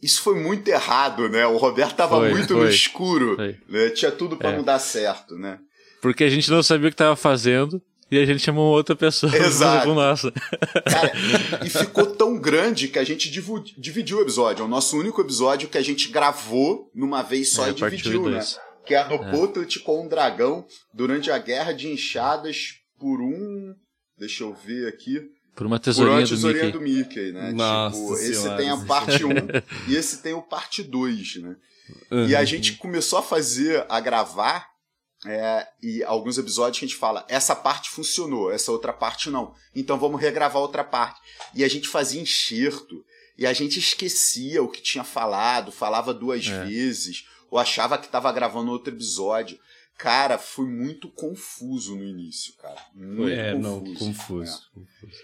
[0.00, 1.44] Isso foi muito errado, né?
[1.46, 2.70] O Roberto tava Foi, muito no foi.
[2.70, 3.56] escuro, Foi.
[3.68, 3.90] né?
[3.90, 4.56] Tinha tudo pra É.
[4.56, 5.58] não dar certo, né?
[6.00, 9.34] Porque a gente não sabia o que tava fazendo e a gente chamou outra pessoa
[9.36, 9.86] Exato.
[9.86, 10.32] com nossa.
[10.32, 11.12] Cara,
[11.64, 14.62] e ficou tão grande que a gente dividiu o episódio.
[14.62, 18.30] É o nosso único episódio que a gente gravou numa vez só É, e dividiu,
[18.30, 18.40] né?
[18.86, 23.74] Que é no Potlet com um dragão durante a guerra de enxadas por um.
[24.16, 25.20] Deixa eu ver aqui.
[25.54, 26.78] Por uma Por tesourinha uma do tesourinha Mickey.
[26.78, 27.52] do Mickey, né?
[27.52, 29.30] Nossa tipo, esse Senhora, tem a esse parte 1
[29.88, 31.56] e esse tem o parte 2, né?
[32.28, 34.66] E a gente começou a fazer, a gravar,
[35.26, 39.54] é, e alguns episódios que a gente fala, essa parte funcionou, essa outra parte não.
[39.74, 41.20] Então vamos regravar outra parte.
[41.54, 43.04] E a gente fazia enxerto,
[43.36, 46.64] e a gente esquecia o que tinha falado, falava duas É.
[46.64, 49.58] vezes, ou achava que estava gravando outro episódio.
[49.96, 52.80] Cara, foi muito confuso no início, cara.
[52.94, 53.98] Muito É, não, confuso.
[53.98, 54.62] confuso.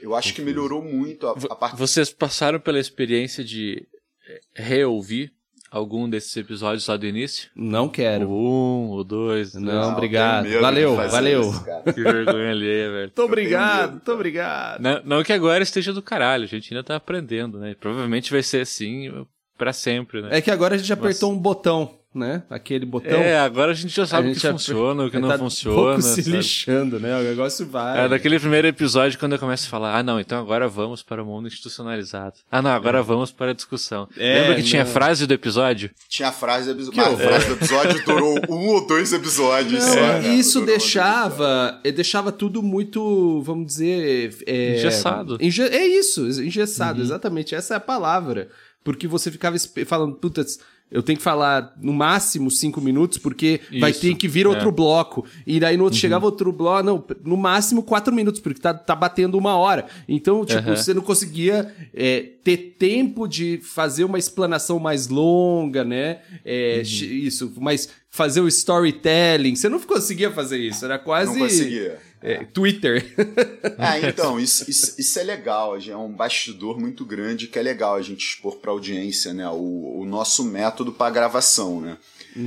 [0.01, 0.05] É.
[0.07, 3.87] Eu acho que melhorou muito a, a parte Vocês passaram pela experiência de
[4.27, 5.33] eh, reouvir
[5.75, 7.51] algum desses episódios lá do início?
[7.55, 8.29] Não quero.
[8.29, 9.55] O um, o dois.
[9.55, 9.87] Não, três.
[9.89, 10.49] obrigado.
[10.61, 11.51] Valeu, valeu.
[11.51, 11.65] isso.
[11.93, 13.03] Que vergonha alheia, velho.
[13.03, 14.81] Muito Eu obrigado, muito obrigado.
[14.81, 17.75] Não, não que agora esteja do caralho, a gente ainda tá aprendendo, né?
[17.79, 19.27] Provavelmente vai ser assim
[19.59, 20.29] pra sempre, né?
[20.31, 22.43] É que agora a gente apertou um botão, né?
[22.49, 23.11] Aquele botão.
[23.19, 25.39] É, agora a gente já sabe a o que funciona, o que tá não um
[25.51, 25.77] funciona.
[25.77, 26.37] pouco se sabe?
[26.37, 27.19] lixando, né?
[27.19, 28.05] O negócio vai.
[28.05, 31.23] É daquele primeiro episódio quando eu começo a falar, ah não, então agora vamos para
[31.23, 32.37] o mundo institucionalizado.
[32.51, 34.09] Ah não, agora vamos para a discussão.
[34.17, 34.91] É, Lembra que tinha não.
[34.91, 35.91] frase do episódio?
[36.09, 36.93] Tinha a frase do episódio.
[36.93, 40.01] Que Mas a frase do episódio durou um ou dois episódios Não, só.
[40.01, 40.23] né?
[40.29, 45.37] e isso Durou um deixava, deixava tudo muito, vamos dizer, é, Engessado.
[45.41, 47.05] enge- é isso, engessado, Uhum.
[47.05, 48.49] exatamente, essa é a palavra.
[48.83, 50.59] Porque você ficava falando, putz,
[50.95, 54.63] eu tenho que falar no máximo cinco minutos, porque vai Isso, ter que vir outro
[54.63, 54.69] é.
[54.69, 54.73] Uhum.
[54.73, 55.27] bloco.
[55.45, 58.95] E daí no outro chegava outro bloco, não, no máximo quatro minutos, porque tá, tá
[58.95, 59.87] batendo uma hora.
[60.09, 60.77] Então, tipo, Aham.
[60.77, 66.21] você não conseguia é, ter tempo de fazer uma explanação mais longa, né?
[66.45, 67.07] É, Uhum.
[67.07, 71.99] Isso, mas fazer o storytelling, você não conseguia fazer isso, era quase Não conseguia.
[72.25, 73.05] É, Twitter.
[73.77, 75.77] Ah, então, isso, isso, isso é legal.
[75.79, 79.49] É um bastidor muito grande que é legal a gente expor pra audiência, né?
[79.49, 81.99] O, o nosso método para gravação, né?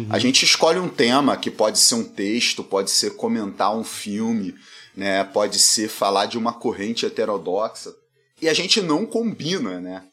[0.09, 4.55] A gente escolhe um tema que pode ser um texto, pode ser comentar um filme,
[4.95, 5.23] né?
[5.23, 7.93] Pode ser falar de uma corrente heterodoxa.
[8.41, 10.03] E a gente não combina, né?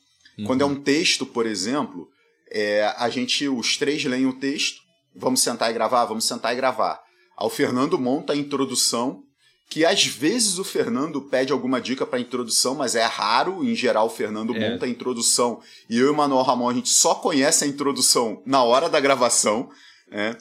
[0.46, 2.08] Quando é um texto, por exemplo,
[2.50, 4.80] é, a gente, os três leem o texto,
[5.14, 7.00] vamos sentar e gravar, vamos sentar e gravar.
[7.38, 9.22] Aí o Fernando monta a introdução,
[9.70, 14.06] que às vezes o Fernando pede alguma dica para introdução, mas é raro, em geral
[14.06, 14.70] o Fernando É.
[14.70, 18.40] monta a introdução e eu e o Manuel Ramon a gente só conhece a introdução
[18.46, 19.68] na hora da gravação,
[20.10, 20.36] né?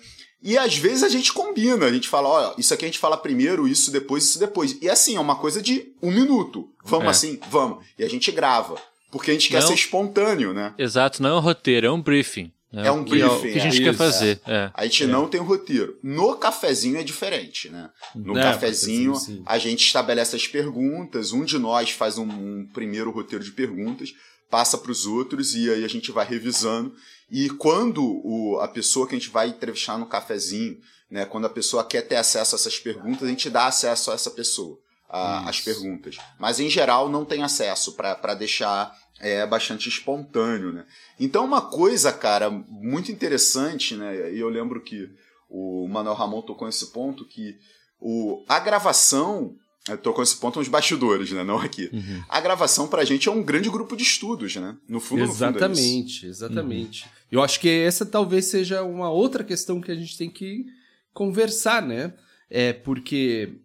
[0.46, 3.16] E às vezes a gente combina, a gente fala, ó, isso aqui a gente fala
[3.16, 4.78] primeiro, isso depois, isso depois.
[4.82, 6.68] E assim, é uma coisa de um minuto.
[6.84, 7.10] Vamos É.
[7.12, 7.40] assim?
[7.50, 7.84] Vamos.
[7.98, 8.76] E a gente grava.
[9.10, 9.68] Porque a gente quer Não.
[9.70, 10.74] ser espontâneo, né?
[10.78, 12.52] Exato, não é um roteiro, é um briefing.
[12.74, 12.88] Né?
[12.88, 13.84] É um o briefing, que a gente é.
[13.84, 14.42] quer Isso, fazer.
[14.48, 14.72] É.
[14.74, 15.98] A gente não tem um roteiro.
[16.02, 17.90] No cafezinho é diferente, né?
[18.16, 19.14] No É, cafezinho,
[19.46, 24.10] a gente estabelece as perguntas, um de nós faz um, um primeiro roteiro de perguntas,
[24.50, 26.94] passa para os outros e aí a gente vai revisando.
[27.32, 30.78] E quando o, a pessoa que a gente vai entrevistar no cafezinho,
[31.10, 34.16] né, quando a pessoa quer ter acesso a essas perguntas, a gente dá acesso a
[34.16, 34.78] essa pessoa,
[35.10, 35.66] a- às Isso.
[35.66, 36.18] perguntas.
[36.40, 40.86] Mas em geral não tem acesso para deixar é, bastante espontâneo, né?
[41.20, 44.34] Então uma coisa, cara, muito interessante, né?
[44.34, 45.10] E eu lembro que
[45.50, 47.58] o Manuel Ramon tocou nesse ponto que
[48.00, 49.56] o, a gravação
[49.90, 51.44] eu tocou nesse ponto nos bastidores, né?
[51.44, 51.90] Não aqui.
[51.92, 52.24] Uhum.
[52.30, 54.78] A gravação pra gente é um grande grupo de estudos, né?
[54.88, 55.50] No fundo, no fundo é.
[55.50, 57.06] Exatamente, exatamente.
[57.30, 60.66] Eu acho que essa talvez seja uma outra questão que a gente tem que
[61.14, 62.14] conversar, né?
[62.50, 63.56] É porque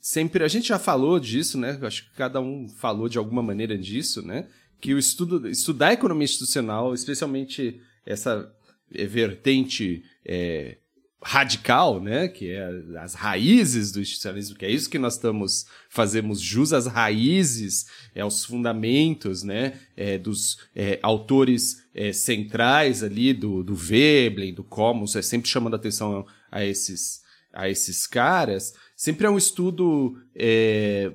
[0.00, 1.76] sempre a gente já falou disso, né?
[1.78, 4.48] Eu acho que cada um falou de alguma maneira disso, né?
[4.80, 8.52] Que o estudo, estudar economia institucional, especialmente essa
[8.92, 10.78] eh, vertente eh,
[11.24, 12.28] radical, né?
[12.28, 16.86] Que é as raízes do institucionalismo, que é isso que nós estamos fazemos jus às
[16.86, 19.80] raízes, é, aos fundamentos, né?
[19.96, 25.74] é, dos é, autores é, centrais ali do, do Veblen, do Commons, é sempre chamando
[25.74, 28.74] atenção a esses, a esses caras.
[28.94, 31.10] Sempre é um estudo é,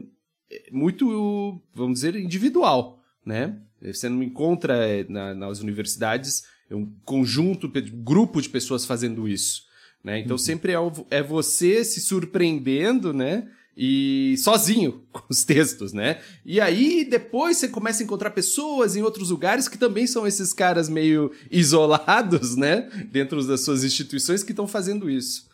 [0.72, 3.58] muito, vamos dizer, individual, né?
[3.82, 9.64] Você não encontra é, na- nas universidades um conjunto, um grupo de pessoas fazendo isso,
[10.04, 10.20] né?
[10.20, 13.48] Então sempre é, o- é você se surpreendendo, né?
[13.82, 16.20] E sozinho com os textos, né?
[16.46, 20.52] E aí depois você começa a encontrar pessoas em outros lugares que também são esses
[20.54, 22.90] caras meio isolados, né?
[23.12, 25.48] Dentro das suas instituições que estão fazendo isso.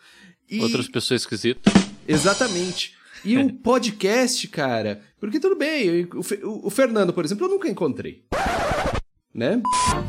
[0.49, 1.71] E- Outras pessoas esquisitas.
[2.07, 2.93] Exatamente.
[3.25, 7.45] E o podcast, cara, porque tudo bem, eu- o, Fe- o- o Fernando, por exemplo,
[7.45, 8.23] eu nunca encontrei.
[9.33, 9.61] Né?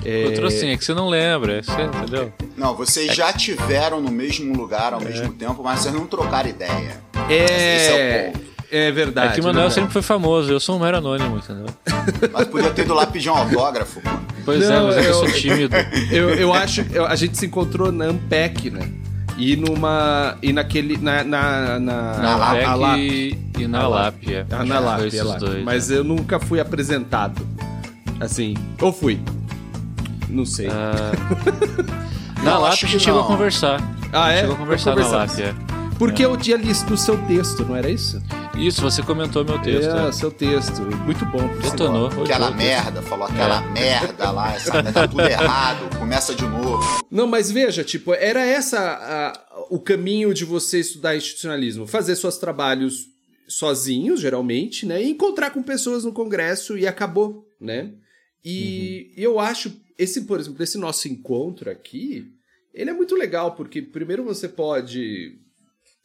[0.04, 2.32] É, Outro assim, é que você não lembra, você, entendeu?
[2.56, 7.00] Não, vocês já tiveram no mesmo lugar ao mesmo tempo, mas vocês não trocaram ideia.
[7.28, 8.46] é, Esse é o ponto.
[8.70, 9.28] é verdade.
[9.32, 11.66] É que o Manuel sempre foi famoso, eu sou um mero anônimo, entendeu?
[12.32, 14.10] Mas podia ter ido lá pedir um autógrafo, pô.
[14.44, 15.74] Pois Não, é, mas é que eu eu- sou tímido.
[16.12, 18.88] Eu, eu acho, eu- a gente se encontrou na Ampec, né?
[19.36, 20.36] E numa.
[20.42, 20.96] E naquele.
[20.96, 21.22] Na.
[21.24, 22.64] Na, na, Na Lap.
[22.64, 22.98] a Lap.
[22.98, 24.32] e, e na A LAP, Lap.
[24.34, 24.46] é.
[24.50, 25.38] Ah, na Lap, Foi é Lap.
[25.40, 25.98] dois, Mas é.
[25.98, 27.46] eu nunca fui apresentado.
[28.18, 28.54] Assim.
[28.80, 29.20] Ou fui.
[30.28, 30.68] Não sei.
[30.68, 31.12] Ah,
[32.42, 33.80] na LAP acho a gente chegou a conversar.
[34.12, 34.40] Ah, é?
[34.40, 35.06] Chegou a conversar na.
[35.06, 35.54] LAP, é.
[35.98, 38.22] Porque eu tinha lido o seu texto, não era isso?
[38.58, 39.90] Isso, você comentou meu texto.
[39.90, 40.12] É, é.
[40.12, 40.80] seu texto.
[41.04, 41.46] Muito bom.
[41.48, 42.06] por Detonou.
[42.24, 43.70] Aquela merda, falou aquela É.
[43.70, 46.82] merda lá, essa, tá tudo errado, começa de novo.
[47.10, 51.86] Não, mas veja, tipo, era essa a- o caminho de você estudar institucionalismo.
[51.86, 53.04] Fazer seus trabalhos
[53.46, 55.02] sozinhos, geralmente, né?
[55.02, 57.92] E encontrar com pessoas no congresso e acabou, né?
[58.44, 62.24] E eu acho, esse, por exemplo, esse nosso encontro aqui,
[62.74, 65.38] ele é muito legal, porque primeiro você pode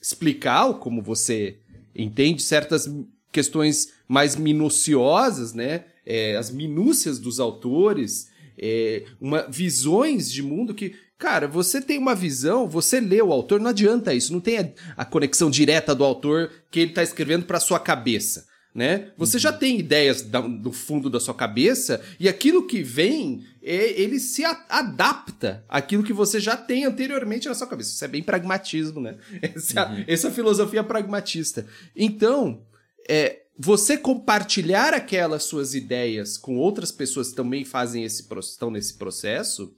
[0.01, 1.59] explicar como você
[1.95, 2.89] entende certas
[3.31, 5.85] questões mais minuciosas, né?
[6.05, 12.15] É, as minúcias dos autores, é, uma, visões de mundo que, cara, você tem uma
[12.15, 16.03] visão, você lê o autor, não adianta isso, não tem a, a conexão direta do
[16.03, 18.49] autor que ele está escrevendo para sua cabeça.
[18.73, 19.11] Né?
[19.17, 24.19] Você já tem ideias da- do fundo da sua cabeça e aquilo que vem, ele
[24.19, 27.91] se a- adapta àquilo que você já tem anteriormente na sua cabeça.
[27.91, 29.17] Isso é bem pragmatismo, né?
[29.41, 31.65] Essa, essa filosofia pragmatista.
[31.95, 32.63] Então,
[33.07, 38.95] é, você compartilhar aquelas suas ideias com outras pessoas que também fazem esse estão nesse
[38.95, 39.73] processo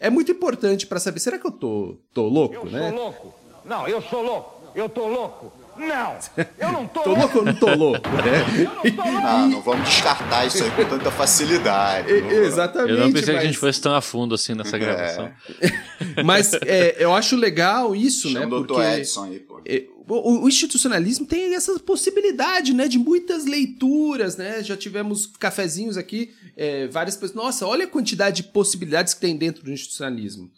[0.00, 2.90] é muito importante para saber, será que eu tô, tô louco, Eu né?
[2.90, 3.34] sou louco.
[3.64, 4.72] Não, eu sou louco.
[4.74, 5.52] Eu tô louco.
[5.78, 6.18] Não,
[6.58, 8.44] eu não tô, Tô louco ou não tô louco, né?
[8.58, 9.18] Eu não tô louco.
[9.28, 12.10] Ah, não vamos descartar isso aí com tanta facilidade.
[12.12, 12.32] E- vamos.
[12.38, 12.90] Exatamente.
[12.92, 15.30] Eu não pensei que a mas- gente fosse tão a fundo assim nessa gravação.
[16.24, 18.46] Mas é, eu acho legal isso, Chama né?
[18.56, 18.64] o.
[18.64, 19.60] Porque Edson aí, pô.
[19.66, 22.88] é, o, o institucionalismo tem essa possibilidade, né?
[22.88, 24.62] De muitas leituras, né?
[24.62, 27.34] Já tivemos cafezinhos aqui, é, várias pessoas.
[27.34, 30.50] Nossa, olha a quantidade de possibilidades que tem dentro do institucionalismo.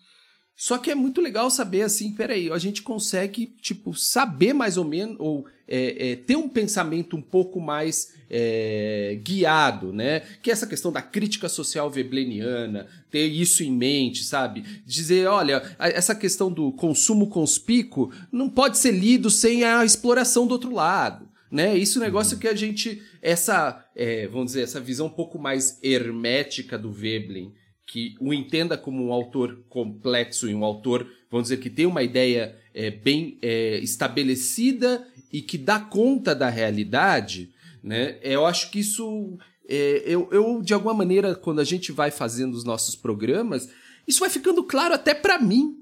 [0.61, 4.85] Só que é muito legal saber assim, peraí, a gente consegue, tipo, saber mais ou
[4.85, 10.21] menos, ou é, é, ter um pensamento um pouco mais é, guiado, né?
[10.43, 14.63] Que é essa questão da crítica social vebleniana, ter isso em mente, sabe?
[14.85, 20.53] Dizer, olha, essa questão do consumo conspícuo não pode ser lido sem a exploração do
[20.53, 21.27] outro lado.
[21.51, 21.75] Né?
[21.75, 23.03] Isso é um negócio que a gente.
[23.23, 27.51] Essa, é, vamos dizer, essa visão um pouco mais hermética do Veblen,
[27.91, 32.05] que o entenda como um autor complexo e um autor, vamos dizer, que tem uma
[32.05, 37.51] ideia é, bem é, estabelecida e que dá conta da realidade,
[37.83, 38.17] né?
[38.23, 39.37] Eu acho que isso,
[39.69, 43.69] é, eu, eu, de alguma maneira, quando a gente vai fazendo os nossos programas,
[44.07, 45.75] isso vai ficando claro até pra mim.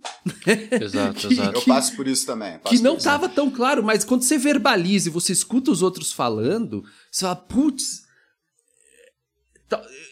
[0.81, 1.59] Exato, Que- exato.
[1.59, 2.59] Eu passo por isso também.
[2.65, 6.83] que não estava tão claro, mas quando você verbaliza e você escuta os outros falando,
[7.11, 8.08] você fala, putz,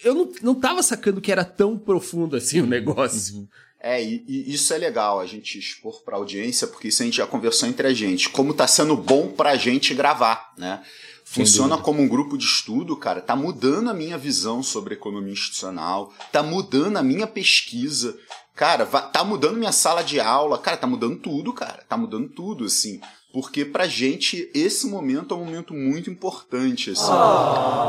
[0.04, 3.48] eu não, não tava sacando que era tão profundo assim o negócio.
[3.80, 7.18] É, e, e isso é legal a gente expor pra audiência, porque isso a gente
[7.18, 8.28] já conversou entre a gente.
[8.28, 10.82] Como tá sendo bom pra gente gravar, né?
[11.24, 13.20] Funciona como um grupo de estudo, cara.
[13.20, 18.16] Tá mudando a minha visão sobre economia institucional, tá mudando a minha pesquisa.
[18.54, 20.56] Cara, tá mudando minha sala de aula.
[20.58, 21.84] Cara, tá mudando tudo, cara.
[21.88, 23.00] Tá mudando tudo, assim.
[23.36, 27.12] Porque pra gente, esse momento é um momento muito importante, assim.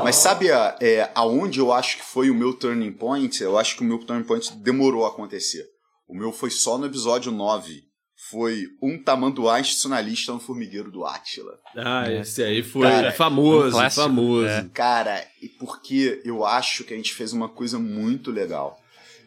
[0.04, 3.42] Mas sabe a, é, aonde eu acho que foi o meu turning point?
[3.42, 5.66] Eu acho que o meu turning point demorou a acontecer.
[6.06, 7.82] O meu foi só no episódio 9.
[8.30, 11.58] Foi um tamanduá institucionalista no formigueiro do Átila.
[11.78, 14.48] Ah, esse aí foi Cara, famoso, um clássico, famoso.
[14.50, 14.70] é.
[14.74, 18.78] Cara, e porque eu acho que a gente fez uma coisa muito legal.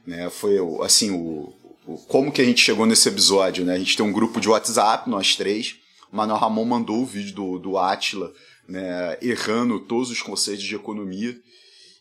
[0.06, 0.28] Né?
[0.28, 1.50] Foi assim, o,
[1.86, 3.72] o- como que a gente chegou nesse episódio, né?
[3.72, 5.80] A gente tem um grupo de WhatsApp, nós três.
[6.12, 8.32] Manuel Ramon mandou o vídeo do, do Átila,
[8.68, 11.36] né, errando todos os conceitos de economia.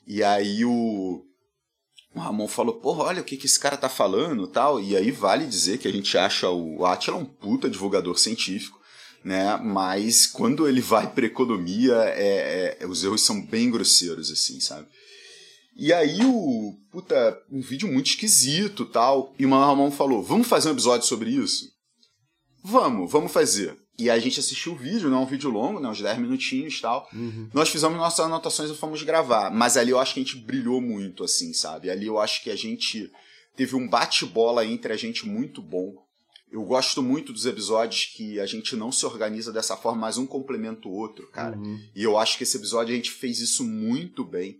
[0.08, 1.24] E aí o,
[2.16, 4.80] o Ramon falou, porra, olha o que, que esse cara tá falando tal.
[4.82, 8.80] E aí vale dizer que a gente acha o Átila um puta divulgador científico,
[9.24, 9.58] né?
[9.58, 14.88] Mas quando ele vai pra economia, é, é- os erros são bem grosseiros, assim, sabe?
[15.76, 16.76] E aí o.
[16.92, 19.34] Puta, um vídeo muito esquisito tal.
[19.40, 21.70] E o Manuel Ramon falou: vamos fazer um episódio sobre isso?
[22.64, 23.78] Vamos, vamos fazer.
[24.00, 25.90] E a gente assistiu o vídeo, não é um vídeo longo, né?
[25.90, 27.08] Uns 10 minutinhos e tal.
[27.54, 29.52] Nós fizemos nossas anotações e fomos gravar.
[29.52, 31.90] Mas ali eu acho que a gente brilhou muito, assim, sabe?
[31.90, 33.12] Ali eu acho que a gente
[33.56, 35.94] teve um bate-bola entre a gente muito bom.
[36.52, 40.26] Eu gosto muito dos episódios que a gente não se organiza dessa forma, mas um
[40.26, 41.56] complementa o outro, cara.
[41.96, 44.58] E eu acho que esse episódio a gente fez isso muito bem.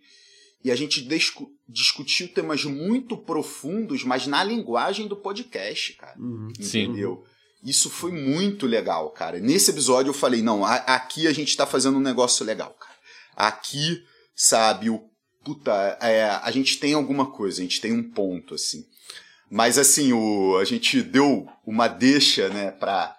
[0.64, 6.16] E a gente discu- discutiu temas muito profundos, mas na linguagem do podcast, cara.
[6.60, 6.84] Sim.
[6.84, 7.24] Entendeu?
[7.64, 9.40] Isso foi muito legal, cara.
[9.40, 12.96] Nesse episódio eu falei, não, a- aqui a gente tá fazendo um negócio legal, cara.
[13.36, 14.04] Aqui,
[14.36, 15.04] sabe, o
[15.44, 18.86] puta, é, a gente tem alguma coisa, a gente tem um ponto, assim.
[19.50, 23.16] Mas assim, o, a gente deu uma deixa, né, pra.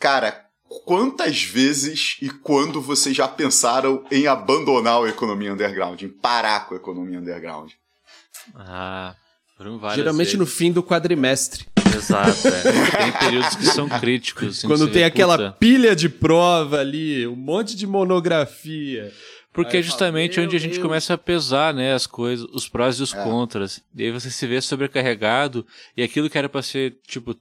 [0.00, 0.44] Cara,
[0.84, 6.74] quantas vezes e quando vocês já pensaram em abandonar a economia underground, em parar com
[6.74, 7.72] a economia underground?
[8.54, 9.14] Ah,
[9.56, 10.58] foram várias Geralmente no vezes.
[10.58, 11.66] fim do quadrimestre.
[11.96, 12.62] Exato, é.
[13.02, 14.58] Tem períodos que são críticos.
[14.58, 15.52] assim, Quando tem vê, aquela puta.
[15.52, 19.12] pilha de prova ali, um monte de monografia.
[19.52, 20.82] Porque Aí é justamente fala, onde a gente Deus.
[20.82, 23.22] começa a pesar, né, as coisas, os prós e os É.
[23.24, 23.80] contras.
[23.96, 27.34] E aí você se vê sobrecarregado e aquilo que era pra ser, tipo,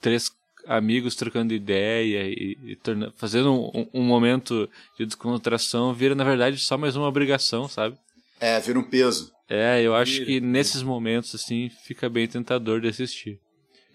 [0.00, 0.30] três
[0.66, 6.58] amigos trocando ideia e, e torna- fazendo um, um momento de descontração vira, na verdade,
[6.58, 7.96] só mais uma obrigação, sabe?
[8.38, 9.32] É, vira um peso.
[9.48, 10.46] É, eu acho Vira, que vira.
[10.46, 13.38] nesses momentos, assim, fica bem tentador de assistir.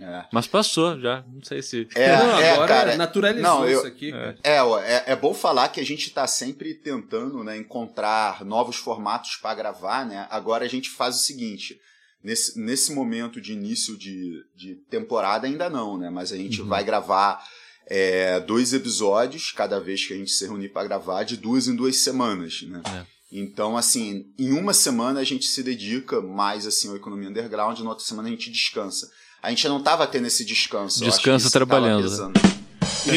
[0.02, 0.26] É.
[0.32, 1.88] Mas passou já, não sei se...
[1.94, 2.98] É, não, é, agora cara.
[2.98, 4.12] naturalizou Não, eu- isso aqui.
[4.12, 4.38] cara.
[4.44, 9.36] É, é, é bom falar que a gente tá sempre tentando né, encontrar novos formatos
[9.36, 10.28] para gravar, né?
[10.32, 11.80] Agora a gente faz o seguinte.
[12.24, 16.10] Nesse, nesse momento de início de, de temporada ainda não, né?
[16.10, 17.44] Mas a gente vai gravar
[17.88, 21.76] é, dois episódios cada vez que a gente se reunir para gravar, de duas em
[21.76, 22.82] duas semanas, né?
[22.98, 23.06] É.
[23.32, 27.90] Então, assim, em uma semana a gente se dedica mais assim à economia underground, na
[27.90, 29.10] outra semana a gente descansa.
[29.42, 31.04] A gente não tava tendo esse descanso.
[31.04, 32.40] Descansa isso trabalhando, pesando.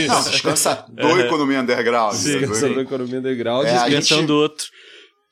[0.08, 2.14] Não, descansa do economia underground.
[2.14, 3.66] Sim, do- economia underground.
[3.66, 4.66] É, a gente- do outro.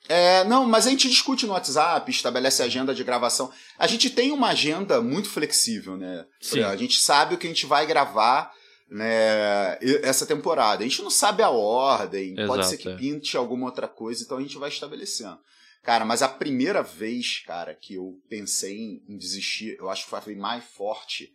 [0.07, 3.49] É, não, mas a gente discute no WhatsApp, estabelece agenda de gravação.
[3.79, 6.25] A gente tem uma agenda muito flexível, né?
[6.41, 6.61] Sim.
[6.61, 8.51] A gente sabe o que a gente vai gravar
[8.91, 10.83] né, essa temporada.
[10.83, 12.95] A gente não sabe a ordem, pode Exato, ser que é.
[12.95, 15.37] pinte alguma outra coisa, então a gente vai estabelecendo.
[15.83, 20.21] Cara, mas a primeira vez, cara, que eu pensei em, em desistir, eu acho que
[20.21, 21.29] foi mais forte,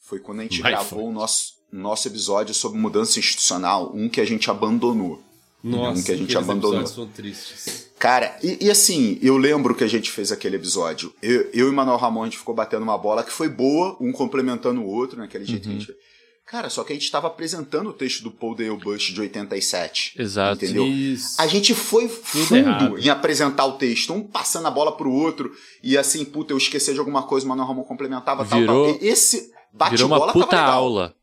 [0.00, 4.20] foi quando a gente Mais gravou o nosso, nosso episódio sobre mudança institucional, um que
[4.20, 5.22] a gente abandonou.
[5.62, 6.84] Nossa, um que a gente abandonou.
[6.84, 7.92] são tristes.
[7.96, 11.14] Cara, e, e assim, eu lembro que a gente fez aquele episódio.
[11.22, 14.10] Eu, eu e Manuel Ramon, a gente ficou batendo uma bola que foi boa, um
[14.10, 15.98] complementando o outro, naquele jeito que a gente fez.
[16.46, 20.14] Cara, só que a gente estava apresentando o texto do Paul Dale Bush de 87.
[20.20, 20.64] Exato.
[20.64, 20.86] Entendeu?
[20.86, 21.40] Isso.
[21.40, 25.50] A gente foi fundo em apresentar o texto, um passando a bola pro outro,
[25.82, 29.02] e assim, puta, eu esqueci de alguma coisa, o Manuel Ramon complementava, tal, Virou- tal.
[29.02, 30.72] E Esse Virou bate-bola uma tava puta legal.
[30.72, 31.14] aula.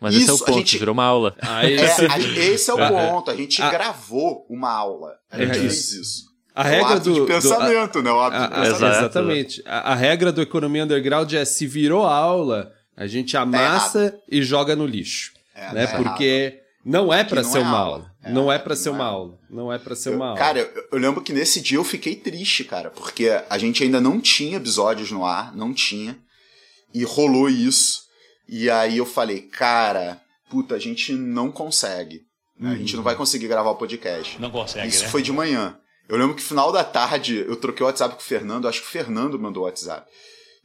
[0.00, 1.36] Mas esse é o Isso, a ponto, gente- virou uma aula.
[1.40, 3.30] Aí, É, a- esse é o Ah, ponto.
[3.30, 5.12] A gente ah, gravou uma aula.
[5.30, 6.24] A gente É fez isso.
[6.54, 8.10] A É o regra do, de do- pensamento, né?
[8.10, 8.84] O a- a- pensamento.
[8.98, 9.62] Exatamente.
[9.66, 14.74] A, a regra do economia underground é se virou aula, a gente amassa e joga
[14.76, 15.86] no lixo, É, né?
[15.86, 18.10] tá Porque não é pra não ser é uma aula.
[18.28, 19.38] não é pra ser não é uma aula.
[19.50, 20.38] Não é pra ser uma aula.
[20.38, 24.00] Cara, eu, eu lembro que nesse dia eu fiquei triste, cara, porque a gente ainda
[24.00, 26.18] não tinha episódios no ar, não tinha.
[26.92, 28.04] E rolou isso.
[28.48, 30.20] E aí eu falei, cara,
[30.50, 32.22] puta, a gente não consegue.
[32.58, 32.72] né?
[32.72, 34.40] A gente não vai conseguir gravar o podcast.
[34.40, 35.08] Não consegue, Isso né?
[35.08, 35.76] foi de manhã.
[36.08, 38.82] Eu lembro que no final da tarde eu troquei o WhatsApp com o Fernando, acho
[38.82, 40.06] que o Fernando mandou o WhatsApp.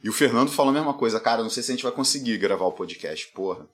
[0.02, 2.38] E o Fernando falou a mesma coisa, cara, não sei se a gente vai conseguir
[2.38, 3.66] gravar o podcast, porra.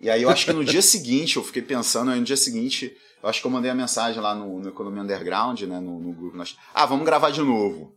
[0.00, 2.96] E aí eu acho que no dia seguinte, eu fiquei pensando, aí no dia seguinte,
[3.22, 6.12] eu acho que eu mandei a mensagem lá no, no Economia Underground, né, no, no
[6.12, 6.36] grupo.
[6.36, 7.94] Nós, ah, vamos gravar de novo.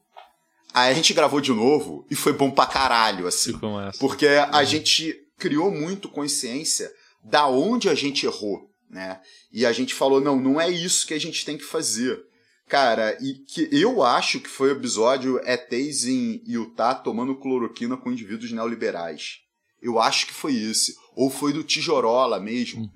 [0.74, 3.53] Aí a gente gravou de novo e foi bom pra caralho, assim.
[3.99, 6.91] Porque a gente criou muito consciência
[7.24, 9.21] da onde a gente errou, né?
[9.51, 12.24] E a gente falou, não, não é isso que a gente tem que fazer.
[12.68, 18.11] Cara, e que eu acho que foi o episódio ETs em Utah tomando cloroquina com
[18.11, 19.39] indivíduos neoliberais.
[19.82, 20.95] Eu acho que foi esse.
[21.16, 22.89] Ou foi do Tijorola mesmo.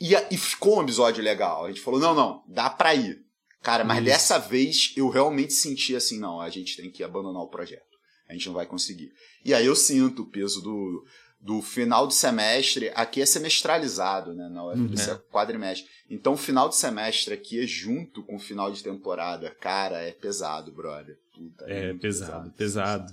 [0.00, 1.64] E, a- e ficou um episódio legal.
[1.64, 3.20] A gente falou, não, não, dá pra ir.
[3.62, 7.48] Cara, mas dessa vez eu realmente senti assim, não, a gente tem que abandonar o
[7.48, 7.82] projeto.
[8.28, 9.10] A gente não vai conseguir.
[9.44, 11.04] E aí eu sinto o peso do,
[11.44, 12.90] do final de semestre.
[12.94, 14.48] Aqui é semestralizado, né?
[14.48, 15.86] Na UFBC é quadrimestre.
[16.08, 19.54] Então o final de semestre aqui é junto com o final de temporada.
[19.60, 21.18] Cara, é pesado, brother.
[21.34, 23.12] Puta, É muito pesado, pesado.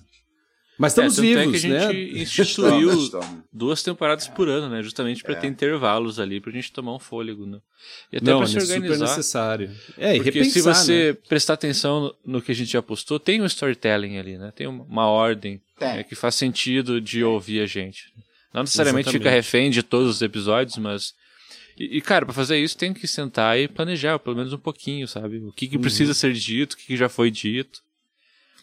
[0.82, 1.94] Mas estamos É, tanto é vivos, que a né?
[1.94, 3.44] gente instituiu Estamos, estamos.
[3.54, 4.82] duas temporadas por ano, né?
[4.82, 5.24] Justamente É.
[5.24, 7.60] pra ter intervalos ali, pra gente tomar um fôlego, né?
[8.12, 9.06] E até Não, pra é se super organizar.
[9.06, 9.72] necessário.
[9.98, 11.18] É, e Porque repensar, se você né?
[11.30, 14.52] prestar atenção no, no que a gente já postou, tem um storytelling ali, né?
[14.56, 18.12] Tem uma, uma ordem né, que faz sentido de ouvir a gente.
[18.54, 19.24] Não necessariamente Exatamente.
[19.24, 21.14] fica refém de todos os episódios, mas.
[21.78, 25.08] E, e, cara, pra fazer isso tem que sentar e planejar, pelo menos um pouquinho,
[25.08, 25.38] sabe?
[25.38, 27.80] O que, que precisa ser dito, o que, que já foi dito.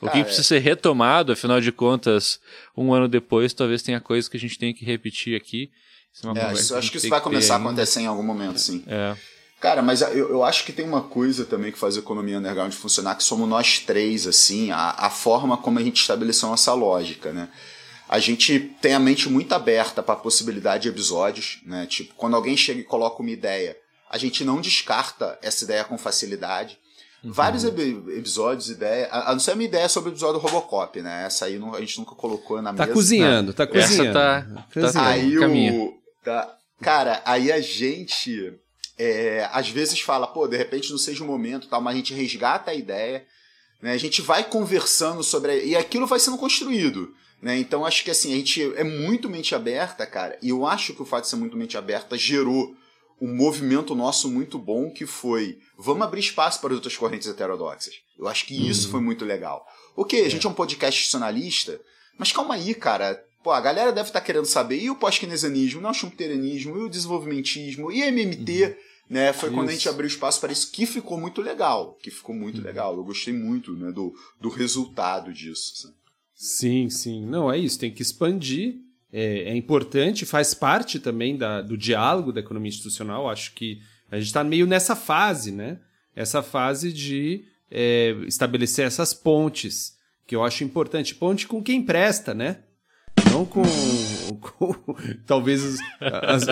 [0.00, 2.38] O que precisa ser retomado, afinal de contas,
[2.76, 5.70] um ano depois, talvez tenha coisas que a gente tem que repetir aqui.
[6.12, 8.06] Isso é uma É, isso- que acho gente que isso vai começar a acontecer em
[8.06, 8.84] algum momento, sim.
[8.86, 9.16] É.
[9.60, 12.72] Cara, mas eu, eu acho que tem uma coisa também que faz a economia underground
[12.72, 17.32] funcionar, que somos nós três, assim, a, a forma como a gente estabeleceu nossa lógica,
[17.32, 17.48] né?
[18.08, 21.86] A gente tem a mente muito aberta para a possibilidade de episódios, né?
[21.86, 23.76] Tipo, quando alguém chega e coloca uma ideia,
[24.08, 26.78] a gente não descarta essa ideia com facilidade.
[27.24, 27.32] Uhum.
[27.32, 31.00] Vários episódios, ideia, a a não ser a minha ideia sobre o episódio do Robocop,
[31.02, 31.24] né?
[31.26, 32.92] Essa aí não- a gente nunca colocou na Tá mesa.
[32.94, 34.12] cozinhando, tá Essa cozinhando.
[34.12, 34.92] tá- Cozinhando.
[34.92, 35.98] tá- Aí o.
[36.24, 38.52] Tá, cara, aí a gente.
[39.00, 42.12] é, às vezes fala, pô, de repente não seja o momento, tal, mas a gente
[42.14, 43.24] resgata a ideia,
[43.82, 43.92] né?
[43.92, 45.52] A gente vai conversando sobre.
[45.52, 47.12] a- e aquilo vai sendo construído.
[47.40, 47.56] Né?
[47.58, 51.02] Então acho que assim, a gente é muito mente aberta, cara, e eu acho que
[51.02, 52.74] o fato de ser muito mente aberta gerou
[53.20, 57.94] um movimento nosso muito bom que foi vamos abrir espaço para outras correntes heterodoxas.
[58.18, 59.66] Eu acho que isso foi muito legal.
[59.96, 61.80] Ok, a gente é um podcast institucionalista,
[62.18, 63.24] mas calma aí, cara.
[63.42, 66.88] Pô, a galera deve estar querendo saber e o pós-keynesianismo, não o schumpeterianismo, e o
[66.88, 68.76] desenvolvimentismo, e MMT,
[69.08, 69.32] né?
[69.32, 69.88] Foi quando a gente Isso.
[69.88, 71.96] abriu espaço para isso, que ficou muito legal.
[72.02, 72.96] Que ficou muito legal.
[72.96, 75.72] Eu gostei muito né, do, do resultado disso.
[75.74, 75.94] assim.
[76.34, 77.26] Sim, sim.
[77.26, 78.76] Não, é isso, tem que expandir.
[79.12, 83.28] É, é importante, faz parte também da, do diálogo da economia institucional.
[83.28, 83.80] Acho que
[84.10, 85.78] a gente está meio nessa fase, né?
[86.14, 89.96] Essa fase de é, estabelecer essas pontes,
[90.26, 91.14] que eu acho importante.
[91.14, 92.58] Ponte com quem presta, né?
[93.30, 94.17] Não com, com
[95.26, 96.44] talvez os, as,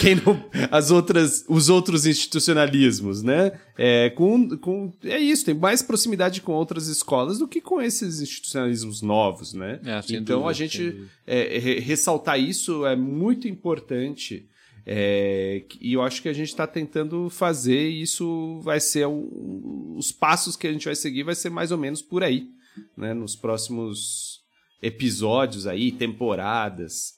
[0.00, 3.52] quem não, as outras, os outros institucionalismos, né?
[3.76, 8.20] É, com, com, é isso, tem mais proximidade com outras escolas do que com esses
[8.20, 9.80] institucionalismos novos, né?
[9.84, 14.46] É, então dúvida, a gente é, re- ressaltar isso é muito importante.
[14.86, 19.94] é, e eu acho que a gente está tentando fazer e isso vai ser o-
[19.96, 22.48] os passos que a gente vai seguir vai ser mais ou menos por aí,
[22.96, 23.14] né?
[23.14, 24.40] Nos próximos
[24.82, 27.14] episódios aí, temporadas.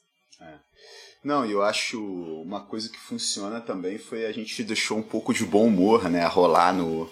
[1.27, 5.45] Não, eu acho uma coisa que funciona também foi a gente deixou um pouco de
[5.45, 7.11] bom humor, né, a rolar no,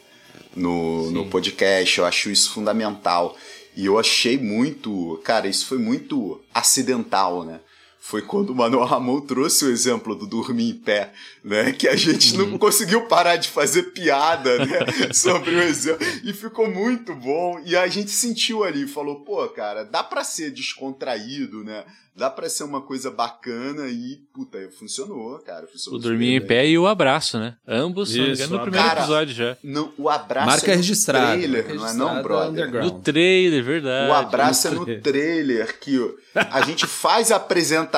[0.55, 1.99] no, no podcast.
[1.99, 3.37] Eu acho isso fundamental.
[3.77, 5.21] E eu achei muito.
[5.25, 7.59] Cara, isso foi muito acidental, né?
[8.07, 11.11] Foi quando o Manuel Ramon trouxe o exemplo do dormir em pé,
[11.43, 11.73] né?
[11.73, 14.79] Que a gente não conseguiu parar de fazer piada, né?
[15.15, 16.07] Sobre o exemplo.
[16.23, 17.59] E ficou muito bom.
[17.65, 21.83] E a gente sentiu ali, falou, pô, cara, dá pra ser descontraído, né?
[22.17, 25.67] Dá pra ser uma coisa bacana e, puta, funcionou, cara.
[25.67, 27.57] Funcionou O dormir em pé e o abraço, né?
[27.67, 29.01] Ambos, se não me Isso, engano, no primeiro cara.
[29.01, 29.57] episódio já.
[29.65, 31.33] Não, o abraço Marca é no registrada.
[31.33, 32.71] trailer, marca não é não, brother?
[32.71, 34.11] No trailer, verdade.
[34.11, 35.99] O abraço é no trailer que
[36.37, 37.94] a gente faz a apresentação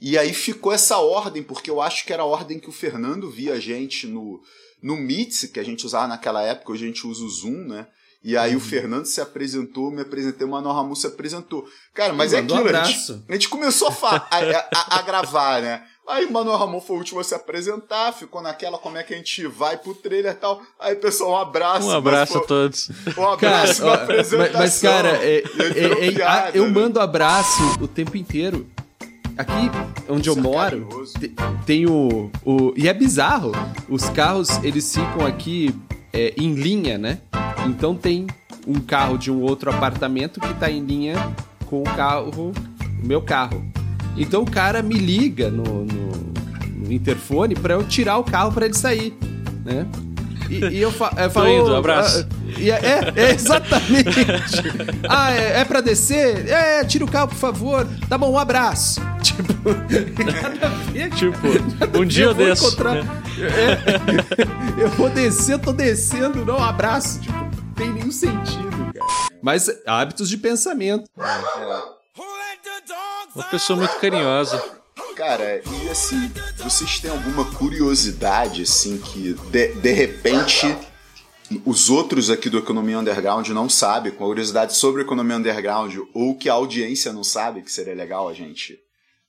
[0.00, 3.28] e aí ficou essa ordem, porque eu acho que era a ordem que o Fernando
[3.30, 4.40] via a gente no,
[4.80, 7.86] no Meet, que a gente usava naquela época, hoje a gente usa o Zoom, né?
[8.22, 8.58] E aí Uhum.
[8.58, 11.68] o Fernando se apresentou, me apresentei, o Manuel Ramon se apresentou.
[11.94, 12.90] Cara, mas é aquilo, a abraço.
[13.14, 15.82] gente, a gente começou a, a, a- a gravar, né?
[16.06, 19.12] Aí o Manuel Ramon foi o último a se apresentar, ficou naquela como é que
[19.14, 20.60] a gente vai pro trailer e tal.
[20.80, 21.82] Aí, pessoal, um abraço.
[21.86, 22.88] Um mas abraço foi- a todos.
[22.90, 24.38] Um Cara, abraço na ó, apresentação.
[24.38, 25.42] mas, mas, cara, é-
[25.74, 26.70] virou é- é- piada, eu né?
[26.70, 28.66] mando abraço o tempo inteiro.
[29.38, 29.70] Aqui
[30.08, 31.32] onde eu é moro, te-
[31.64, 32.72] tem o, o.
[32.76, 33.52] E é bizarro.
[33.88, 35.72] Os carros, eles ficam aqui
[36.12, 37.18] é, em linha, né?
[37.66, 38.26] Então tem
[38.66, 41.14] um carro de um outro apartamento que tá em linha
[41.66, 42.52] com o carro.
[43.02, 43.64] O meu carro.
[44.16, 46.32] Então o cara me liga no, no-
[46.86, 49.16] no interfone pra eu tirar o carro pra ele sair,
[49.64, 49.86] né?
[50.48, 51.48] E, e eu, fa eu falo.
[51.48, 52.26] indo, abraço.
[52.30, 54.08] ah, e é, é, é, exatamente.
[55.08, 56.48] ah, é, é pra descer?
[56.48, 57.86] É, tira o carro, por favor.
[58.08, 59.00] Tá bom, um abraço.
[59.22, 59.70] Tipo,
[60.24, 61.10] nada a ver.
[61.10, 62.66] Tipo, um dia eu vou desço.
[62.66, 62.96] encontrar-
[63.38, 67.20] É, eu vou descer, eu tô descendo, não, um abraço.
[67.20, 69.06] Tipo, não tem nenhum sentido, cara.
[69.42, 71.04] Mas hábitos de pensamento.
[73.34, 74.62] Uma pessoa muito carinhosa.
[75.18, 80.78] Cara, e assim, vocês têm alguma curiosidade, assim, que de, de repente
[81.66, 86.48] os outros aqui do Economia Underground não sabem, com curiosidade sobre Economia Underground, ou que
[86.48, 88.78] a audiência não sabe, que seria legal a gente,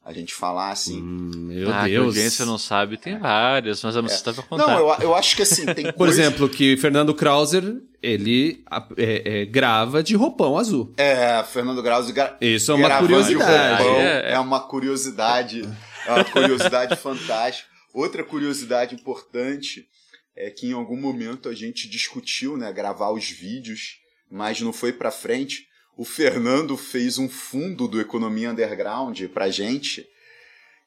[0.10, 1.00] a gente falar, assim.
[1.02, 4.34] Meu ah, que a audiência não sabe, tem várias, mas eu não sei se tá
[4.34, 4.66] pra contar.
[4.66, 7.64] Não, eu, eu acho que assim, tem Por coisa- exemplo, que Fernando Krauser,
[8.02, 10.92] ele a- é, é, grava de roupão azul.
[10.98, 12.36] É, Fernando Graus gra...
[12.42, 13.84] Isso é uma curiosidade.
[13.84, 14.34] roupão, É, é.
[14.34, 15.62] é uma curiosidade,
[16.08, 17.70] é uma curiosidade fantástica.
[17.94, 19.86] Outra curiosidade importante
[20.36, 23.98] é que em algum momento a gente discutiu, né, gravar os vídeos,
[24.32, 25.68] mas não foi pra frente.
[26.00, 30.08] O Fernando fez um fundo do Economia Underground pra gente.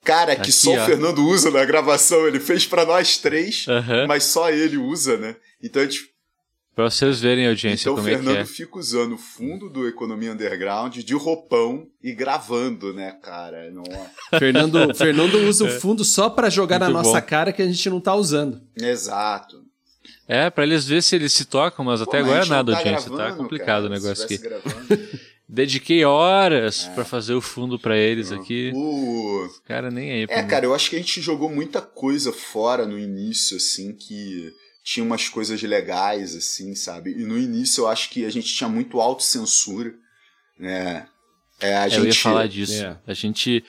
[0.02, 0.82] Cara, que Aqui, só ó.
[0.82, 4.06] o Fernando usa na gravação, ele fez pra nós três, Aham.
[4.06, 5.36] mas só ele usa, né?
[5.62, 6.10] Então a gente
[6.74, 8.44] Pra vocês verem a audiência então o como é que Fernando é.
[8.46, 13.70] fica usando o fundo do Economia Underground de roupão e gravando, né, cara?
[13.70, 13.84] Não...
[14.38, 17.26] Fernando, Fernando usa o fundo só pra jogar na Muito nossa bom.
[17.26, 18.62] cara que a gente não tá usando.
[18.74, 19.62] Exato.
[20.26, 22.72] É, pra eles verem se eles se tocam, mas até Pô, mas agora gente nada,
[22.72, 23.11] tá audiência.
[23.11, 24.38] Tá gravando, complicado cara, o negócio aqui.
[24.38, 25.09] gravando.
[25.48, 28.72] Dediquei horas pra fazer o fundo pra eles aqui.
[28.74, 29.48] O...
[29.66, 30.26] Cara, nem aí.
[30.30, 30.48] É, mim.
[30.48, 34.50] cara, eu acho que a gente jogou muita coisa fora no início, assim, que
[34.82, 37.11] tinha umas coisas legais, assim, sabe?
[37.11, 39.92] E no início eu acho que a gente tinha muito autocensura,
[40.59, 41.07] né?
[41.61, 41.98] É, a É, gente...
[41.98, 42.84] Eu ia falar disso.
[42.84, 42.98] É.
[43.07, 43.62] A gente.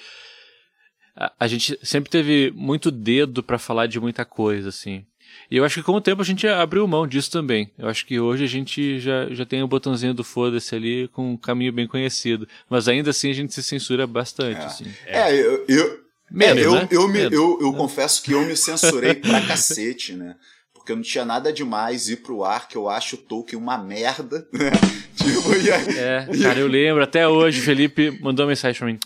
[1.15, 5.05] A, a gente sempre teve muito dedo pra falar de muita coisa, assim.
[5.49, 7.71] E eu acho que com o tempo a gente abriu mão disso também.
[7.77, 11.33] Eu acho que hoje a gente já, já tem o botãozinho do foda-se ali com
[11.33, 12.47] um caminho bem conhecido.
[12.69, 14.85] Mas ainda assim a gente se censura bastante, assim.
[15.05, 15.65] É, eu...
[15.67, 16.03] eu...
[16.31, 16.87] Medo, é, eu, né?
[16.89, 20.35] eu, me, eu, eu confesso que eu me censurei pra cacete, né?
[20.73, 24.45] Porque não tinha nada demais ir pro ar, que eu acho o Tolkien uma merda,
[24.51, 24.71] né?
[25.15, 27.03] Tipo, e aí, É, cara, eu lembro.
[27.03, 28.99] Até hoje o Felipe mandou uma mensagem pra mim.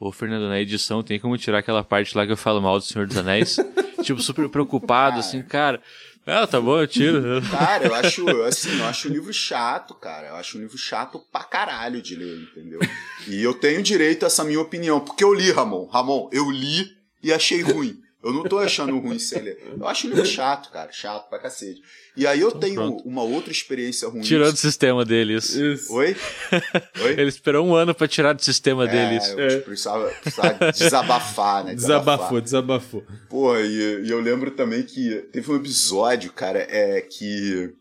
[0.00, 2.84] Ô, Fernando, na edição tem como tirar aquela parte lá que eu falo mal do
[2.84, 3.58] Senhor dos Anéis?
[4.02, 5.80] Tipo, super preocupado, assim, cara.
[6.26, 7.42] Ah, tá bom, eu tiro.
[7.50, 10.28] Cara, eu acho, assim, eu acho o livro chato, cara.
[10.28, 12.80] Eu acho o livro chato pra caralho de ler, entendeu?
[13.26, 15.86] E eu tenho direito a essa minha opinião, porque eu li, Ramon.
[15.86, 18.00] Ramon, eu li e achei ruim.
[18.22, 19.58] Eu não tô achando ruim sem ler.
[19.78, 20.92] Eu acho livro chato, cara.
[20.92, 21.80] Chato pra cacete.
[22.14, 23.08] E aí eu tenho pronto.
[23.08, 24.20] uma outra experiência ruim.
[24.20, 25.58] Tirou do sistema dele isso.
[25.90, 26.14] Oi?
[27.02, 27.12] Oi?
[27.12, 29.40] Ele esperou um ano pra tirar do sistema dele isso.
[29.40, 31.74] É, eu precisava, precisava desabafar, né?
[31.74, 33.04] Desabafou, desabafou.
[33.28, 37.72] Pô, e, e eu lembro também que teve um episódio, cara, é que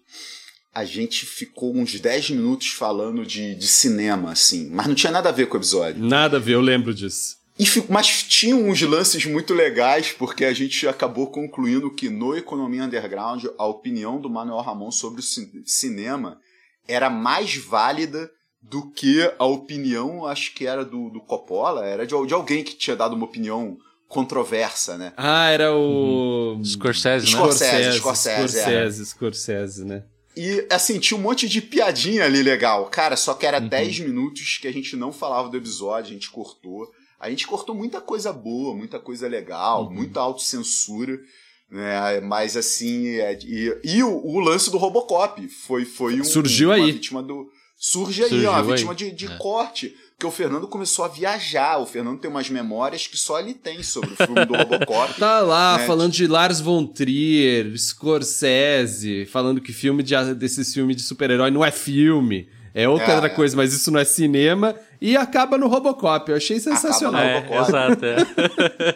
[0.73, 5.27] a gente ficou uns 10 minutos falando de, de cinema, assim, mas não tinha nada
[5.27, 6.01] a ver com o episódio.
[6.01, 7.38] Nada a ver, eu lembro disso.
[7.59, 12.83] E mas tinha uns lances muito legais, porque a gente acabou concluindo que no Economia
[12.85, 16.39] Underground a opinião do Manuel Ramon sobre o ci- cinema
[16.87, 18.31] era mais válida
[18.61, 22.75] do que a opinião, acho que era do, do Coppola, era de, de alguém que
[22.75, 25.13] tinha dado uma opinião controversa, né?
[25.17, 26.59] Ah, era o.
[26.63, 27.31] Scorsese, né?
[27.31, 30.03] Scorsese, Scorsese, Scorsese, Scorsese, Scorsese, né?
[30.35, 32.85] E assim, tinha um monte de piadinha ali legal.
[32.85, 33.67] Cara, só que era Uhum.
[33.67, 36.87] 10 minutos que a gente não falava do episódio, a gente cortou.
[37.19, 39.91] A gente cortou muita coisa boa, muita coisa legal, Uhum.
[39.93, 41.19] muita autocensura.
[41.69, 42.19] Né?
[42.21, 46.91] Mas assim, é, e, e o, o lance do Robocop foi, foi um, Surgiu aí.
[46.91, 47.47] vítima do.
[47.77, 48.67] Surge aí, Surgiu ó, uma aí.
[48.71, 49.95] vítima de, de corte.
[50.17, 51.77] Porque o Fernando começou a viajar.
[51.79, 55.13] O Fernando tem umas memórias que só ele tem sobre o filme do Robocop.
[55.19, 55.85] Tá lá né?
[55.87, 61.63] falando de Lars von Trier, Scorsese, falando que filme de, desses filmes de super-herói não
[61.63, 62.49] é filme.
[62.73, 63.29] É outra É, é.
[63.29, 64.75] coisa, mas isso não é cinema.
[65.01, 66.29] E acaba no Robocop.
[66.29, 67.21] Eu achei sensacional.
[67.21, 67.69] no É, Robocop.
[67.69, 68.05] exato.
[68.05, 68.15] é.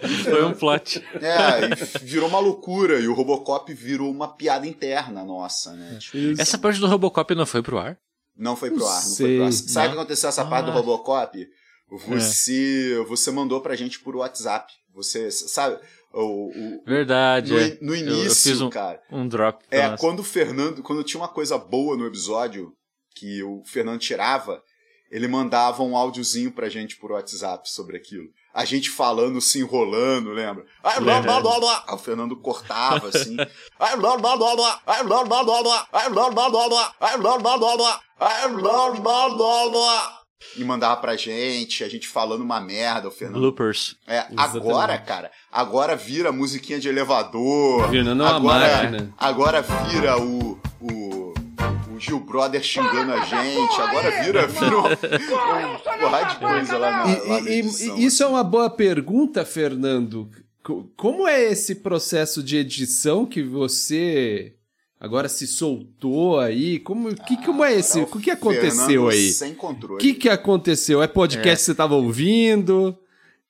[0.29, 1.03] Foi um plot.
[1.21, 2.99] É, e virou uma loucura.
[2.99, 5.97] E o Robocop virou uma piada interna nossa, né?
[5.99, 6.41] Tipo, Isso.
[6.41, 7.97] Essa parte do Robocop não foi pro ar?
[8.37, 9.25] Não foi pro Não ar, não sei.
[9.27, 9.51] foi pro ar.
[9.53, 10.75] Sabe o que aconteceu essa parte do Ah.
[10.75, 11.47] Robocop?
[12.07, 14.71] Você, você mandou pra gente por WhatsApp.
[14.95, 15.77] Você, sabe,
[16.13, 17.51] o, o- Verdade.
[17.53, 17.77] no, é.
[17.81, 18.99] no Eu- eu início, fiz um, cara.
[19.11, 19.63] um drop.
[19.71, 19.97] É, Nossa.
[20.01, 22.71] quando o Fernando, quando tinha uma coisa boa no episódio
[23.15, 24.61] que o Fernando tirava,
[25.09, 28.27] ele mandava um áudiozinho pra gente por WhatsApp sobre aquilo.
[28.53, 30.65] A gente falando, se enrolando, lembra?
[30.83, 31.83] Ai, blá, blá, blá, blá.
[31.87, 33.35] Aí o Fernando cortava assim.
[33.79, 34.81] Ai, blá, blá, blá, blá.
[34.85, 35.87] Ai, blá, blá, blá, blá.
[35.91, 36.93] Ai, blá, blá, blá, blá.
[36.99, 38.01] Ai, blá, blá, blá, blá.
[38.19, 40.19] Ai, blá, blá, blá, blá.
[40.57, 43.39] E mandava pra gente, a gente falando uma merda, o Fernando.
[43.39, 43.95] Bloopers.
[44.05, 44.41] É, Exatamente.
[44.57, 47.89] agora, cara, agora vira musiquinha de elevador.
[47.89, 49.13] Fernando é uma agora, máquina.
[49.17, 51.22] Agora vira o, o
[52.03, 53.81] Gil Brother xingando a gente.
[53.81, 57.97] Agora vira, vira uma, uma porrada de coisa lá na, lá na edição.
[57.97, 60.29] e isso é uma boa pergunta, Fernando.
[60.63, 64.53] Co- Como é esse processo de edição que você
[64.99, 66.79] agora se soltou aí?
[66.79, 67.99] Como, que, como é esse?
[68.01, 69.31] O que aconteceu Fernando aí?
[69.31, 70.01] Sem O controle.
[70.01, 71.01] que, que aconteceu?
[71.01, 71.55] É podcast É.
[71.55, 72.97] que você estava ouvindo?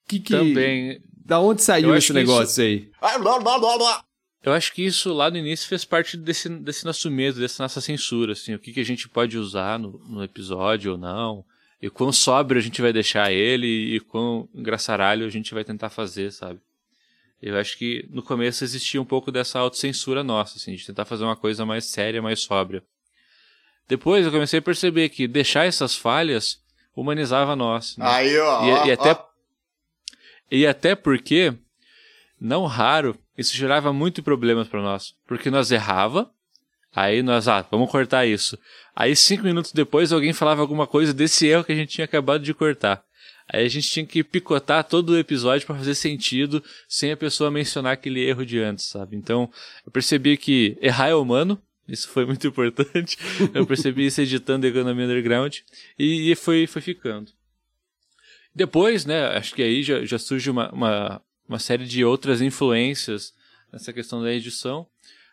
[0.07, 1.01] Que que, Também.
[1.25, 2.89] Da onde saiu esse negócio aí?
[3.01, 4.03] Ai, blá, blá, blá, blá.
[4.43, 7.79] Eu acho que isso lá no início fez parte desse, desse nosso medo, dessa nossa
[7.79, 11.45] censura, assim, o que, que a gente pode usar no, no episódio ou não,
[11.81, 15.89] e quão sóbrio a gente vai deixar ele, e quão engraçaralho a gente vai tentar
[15.89, 16.59] fazer, sabe?
[17.41, 21.23] Eu acho que no começo existia um pouco dessa autocensura nossa, assim, de tentar fazer
[21.23, 22.83] uma coisa mais séria, mais sóbria.
[23.87, 26.61] Depois eu comecei a perceber que deixar essas falhas
[26.95, 27.97] humanizava nós.
[27.97, 28.05] né?
[28.07, 28.65] Aí, ó.
[28.65, 29.25] E, ó, e até, ó.
[30.51, 31.53] e até porque,
[32.39, 35.15] não raro, isso gerava muito problemas para nós.
[35.27, 36.29] Porque nós errava,
[36.95, 38.57] aí nós, ah, vamos cortar isso.
[38.95, 42.43] Aí cinco minutos depois alguém falava alguma coisa desse erro que a gente tinha acabado
[42.43, 43.03] de cortar.
[43.51, 47.51] Aí a gente tinha que picotar todo o episódio para fazer sentido sem a pessoa
[47.51, 49.17] mencionar aquele erro de antes, sabe?
[49.17, 49.49] Então,
[49.85, 53.17] eu percebi que errar é humano, isso foi muito importante.
[53.53, 55.57] Eu percebi isso editando Economia Underground
[55.99, 57.31] e, e foi, foi ficando.
[58.55, 63.33] Depois, né, acho que aí já, já surge uma, uma, uma série de outras influências
[63.71, 64.87] nessa questão da edição,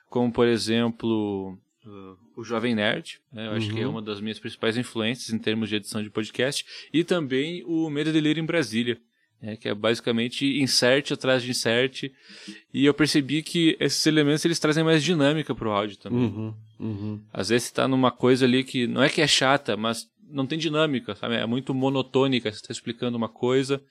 [0.09, 4.39] como, por exemplo, uh, o Jovem Nerd, né, eu acho que é uma das minhas
[4.39, 8.47] principais influências em termos de edição de podcast, e também o Medo e Delírio em
[8.47, 8.99] Brasília,
[9.41, 12.11] né, que é basicamente insert atrás de insert,
[12.73, 16.21] e eu percebi que esses elementos eles trazem mais dinâmica para o áudio também.
[16.21, 17.21] Uhum, uhum.
[17.33, 20.47] Às vezes você tá numa coisa ali que não é que é chata, mas não
[20.47, 21.35] tem dinâmica, sabe?
[21.35, 23.83] É muito monotônica, você tá explicando uma coisa,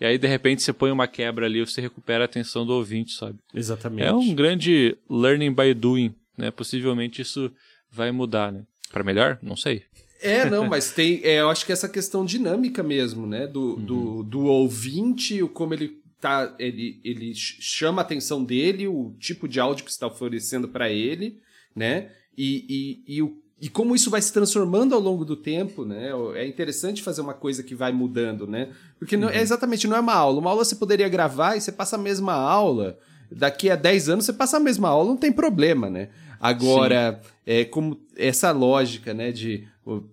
[0.00, 3.12] e aí de repente você põe uma quebra ali, você recupera a atenção do ouvinte,
[3.12, 3.38] sabe?
[3.54, 4.06] Exatamente.
[4.06, 6.50] É um grande learning by doing, né?
[6.50, 7.50] Possivelmente isso
[7.90, 8.62] vai mudar, né?
[8.90, 9.38] Para melhor?
[9.42, 9.82] Não sei.
[10.20, 11.20] É, não, mas tem.
[11.22, 13.46] É, eu acho que essa questão dinâmica mesmo, né?
[13.46, 16.54] Do, do, do ouvinte, o como ele tá.
[16.58, 20.66] Ele, ele ch- chama a atenção dele, o tipo de áudio que você está oferecendo
[20.68, 21.38] para ele,
[21.74, 22.10] né?
[22.36, 22.64] E,
[23.06, 26.10] e, e, o, e como isso vai se transformando ao longo do tempo, né?
[26.36, 28.68] É interessante fazer uma coisa que vai mudando, né?
[28.98, 30.38] Porque não, é exatamente, não é uma aula.
[30.38, 32.98] Uma aula você poderia gravar e você passa a mesma aula.
[33.30, 36.08] Daqui a 10 anos você passa a mesma aula, não tem problema, né?
[36.40, 39.66] Agora, é como essa lógica, né, de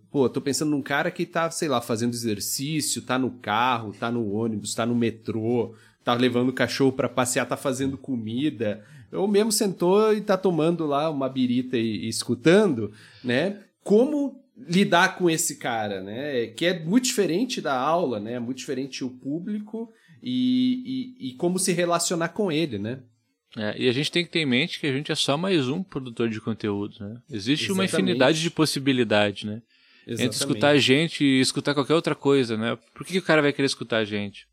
[0.09, 4.09] pô, tô pensando num cara que tá, sei lá, fazendo exercício, tá no carro, tá
[4.09, 8.83] no ônibus, tá no metrô, tá levando o cachorro para passear, tá fazendo comida,
[9.15, 12.91] ou mesmo sentou e tá tomando lá uma birita e, e escutando,
[13.23, 13.59] né?
[13.83, 16.47] Como lidar com esse cara, né?
[16.47, 18.39] Que é muito diferente da aula, né?
[18.39, 19.91] Muito diferente o público
[20.21, 22.99] e, e, e como se relacionar com ele, né?
[23.57, 25.69] É, e a gente tem que ter em mente que a gente é só mais
[25.69, 27.21] um produtor de conteúdo, né?
[27.29, 28.09] Existe uma Exatamente.
[28.09, 29.61] infinidade de possibilidades, né?
[30.07, 32.77] Entre escutar a gente e escutar qualquer outra coisa, né?
[32.93, 34.47] Por que, que o cara vai querer escutar a gente?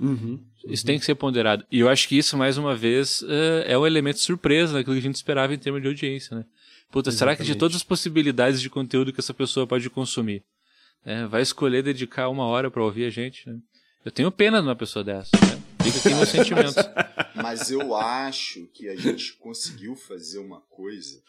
[0.00, 0.40] Uhum.
[0.66, 1.64] Isso tem que ser ponderado.
[1.70, 5.00] E eu acho que isso, mais uma vez, é, é um elemento surpresa naquilo que
[5.00, 6.44] a gente esperava em termos de audiência, né?
[6.90, 7.58] Puta, será que de Exatamente.
[7.58, 10.44] todas as possibilidades de conteúdo que essa pessoa pode consumir,
[11.04, 13.58] né, vai escolher dedicar uma hora pra ouvir a gente, né?
[14.04, 15.60] Eu tenho pena de uma pessoa dessa, né?
[15.82, 16.74] Fica aqui meus sentimentos.
[17.34, 21.20] Mas eu acho que a gente conseguiu fazer uma coisa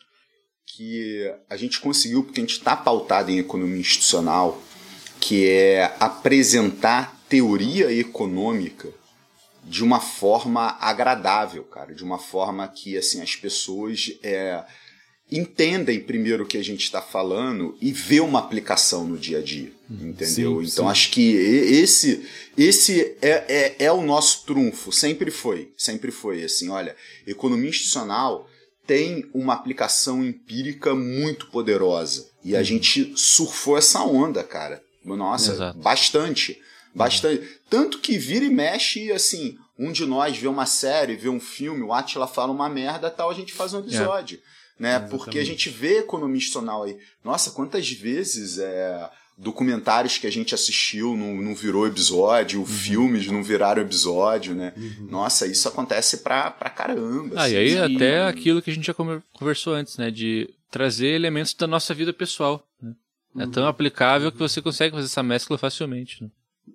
[0.65, 4.61] que a gente conseguiu porque a gente está pautado em economia institucional,
[5.19, 8.93] que é apresentar teoria econômica
[9.65, 14.63] de uma forma agradável, cara, de uma forma que assim as pessoas é,
[15.31, 19.41] entendem primeiro o que a gente está falando e vê uma aplicação no dia a
[19.41, 20.63] dia, entendeu?
[20.63, 20.91] sim, então sim.
[20.91, 22.25] acho que esse
[22.57, 26.95] esse é, é, é o nosso trunfo, sempre foi, sempre foi assim, olha,
[27.25, 28.47] economia institucional
[28.85, 32.27] tem uma aplicação empírica muito poderosa.
[32.43, 34.81] E a gente surfou essa onda, cara.
[35.03, 35.79] Nossa, Exato.
[35.79, 36.59] bastante.
[36.95, 37.43] Bastante.
[37.69, 41.83] Tanto que vira e mexe, assim, um de nós vê uma série, vê um filme,
[41.83, 44.39] o Atila fala uma merda tal, a gente faz um episódio.
[44.79, 44.99] Né?
[44.99, 46.97] Porque a gente vê economista sonal aí.
[47.23, 52.65] Nossa, quantas vezes é, documentários que a gente assistiu não, não virou episódio, Uhum.
[52.65, 54.73] filmes não viraram episódio, né?
[55.09, 57.35] Nossa, isso acontece pra, pra caramba.
[57.37, 57.77] Ah, e assim.
[57.79, 57.95] aí Sim.
[57.95, 60.09] até aquilo que a gente já conver- conversou antes, né?
[60.11, 62.65] De trazer elementos da nossa vida pessoal.
[62.81, 62.93] né?
[63.37, 66.21] É tão aplicável que você consegue fazer essa mescla facilmente.
[66.23, 66.29] Né?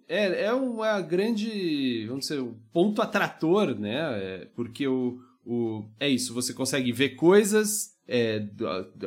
[0.09, 3.97] É, é uma grande, vamos dizer, um ponto atrator, né?
[3.97, 8.45] É, porque o, o, é isso, você consegue ver coisas, é,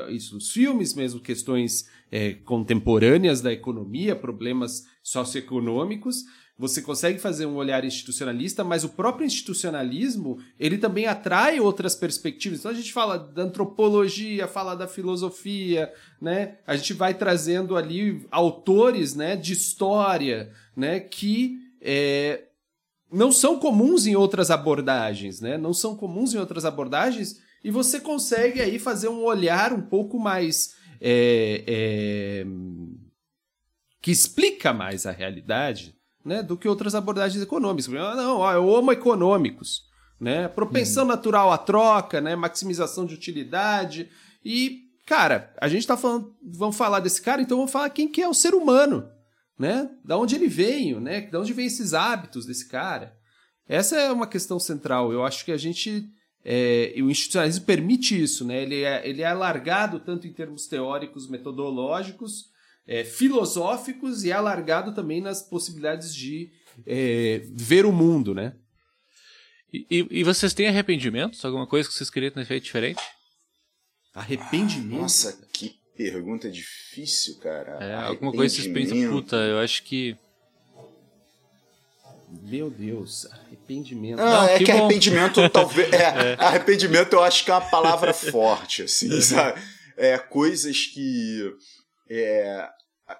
[0.09, 6.23] isso, os filmes mesmo, questões é, contemporâneas da economia, problemas socioeconômicos,
[6.57, 12.59] você consegue fazer um olhar institucionalista, mas o próprio institucionalismo, ele também atrai outras perspectivas.
[12.59, 15.91] Então a gente fala da antropologia, fala da filosofia,
[16.21, 16.57] né?
[16.67, 22.43] A gente vai trazendo ali autores, né, de história, né, que é,
[23.11, 25.57] não são comuns em outras abordagens, né?
[25.57, 30.19] Não são comuns em outras abordagens e você consegue aí fazer um olhar um pouco
[30.19, 32.45] mais é, é,
[34.01, 37.93] que explica mais a realidade, né, do que outras abordagens econômicas.
[37.93, 39.83] Ah, não, ó, é homo econômicos,
[40.19, 40.47] né?
[40.47, 42.35] Propensão natural à troca, né?
[42.35, 44.09] Maximização de utilidade
[44.43, 48.21] e cara, a gente tá falando, vamos falar desse cara, então vamos falar quem que
[48.21, 49.07] é o ser humano,
[49.59, 49.89] né?
[50.03, 51.21] Da onde ele veio, né?
[51.21, 53.15] Da onde vem esses hábitos desse cara?
[53.67, 55.11] Essa é uma questão central.
[55.11, 56.09] Eu acho que a gente
[56.45, 58.61] é, e o institucionalismo permite isso, né?
[58.61, 62.51] Ele é, ele é alargado tanto em termos teóricos, metodológicos,
[62.87, 66.51] é, filosóficos e é alargado também nas possibilidades de
[66.85, 68.53] é, ver o mundo, né?
[69.71, 71.43] E, e- e vocês têm arrependimentos?
[71.45, 73.01] Alguma coisa que vocês queriam ter feito diferente?
[74.13, 75.01] Arrependimento.
[75.01, 77.83] Nossa, que pergunta difícil, cara.
[77.83, 80.15] É, alguma coisa que vocês pensam, puta, eu acho que.
[82.43, 84.19] Meu Deus, arrependimento.
[84.19, 85.91] Ah, Não, é que que, arrependimento talvez.
[85.93, 89.61] É, Arrependimento eu acho que é uma palavra forte, assim, sabe?
[89.95, 91.51] É, coisas que
[92.09, 92.67] é,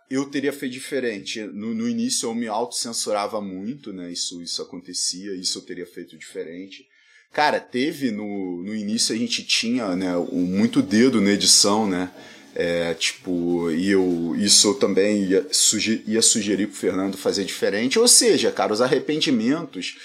[0.09, 1.41] eu teria feito diferente.
[1.41, 4.11] No, no início eu me autocensurava muito, né?
[4.11, 6.85] Isso, isso acontecia, isso eu teria feito diferente.
[7.31, 12.11] Cara, teve no, no início a gente tinha né, o, muito dedo na edição, né?
[12.55, 17.97] É, tipo, e eu, isso eu também ia, suge- ia sugerir pro Fernando fazer diferente.
[17.97, 19.95] Ou seja, cara, os arrependimentos,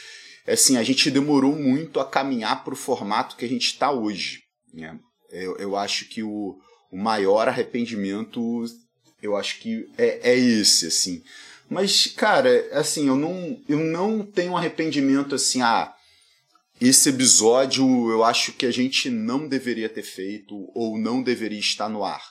[0.47, 4.41] assim, a gente demorou muito a caminhar pro formato que a gente está hoje.
[4.73, 4.99] Né?
[5.31, 6.57] Eu, eu acho que o,
[6.91, 8.65] o maior arrependimento,
[9.23, 11.23] eu acho que é, é esse, assim.
[11.69, 15.95] Mas, cara, assim, eu não, eu não tenho arrependimento assim, ah,
[16.81, 21.89] esse episódio eu acho que a gente não deveria ter feito ou não deveria estar
[21.89, 22.23] no ar.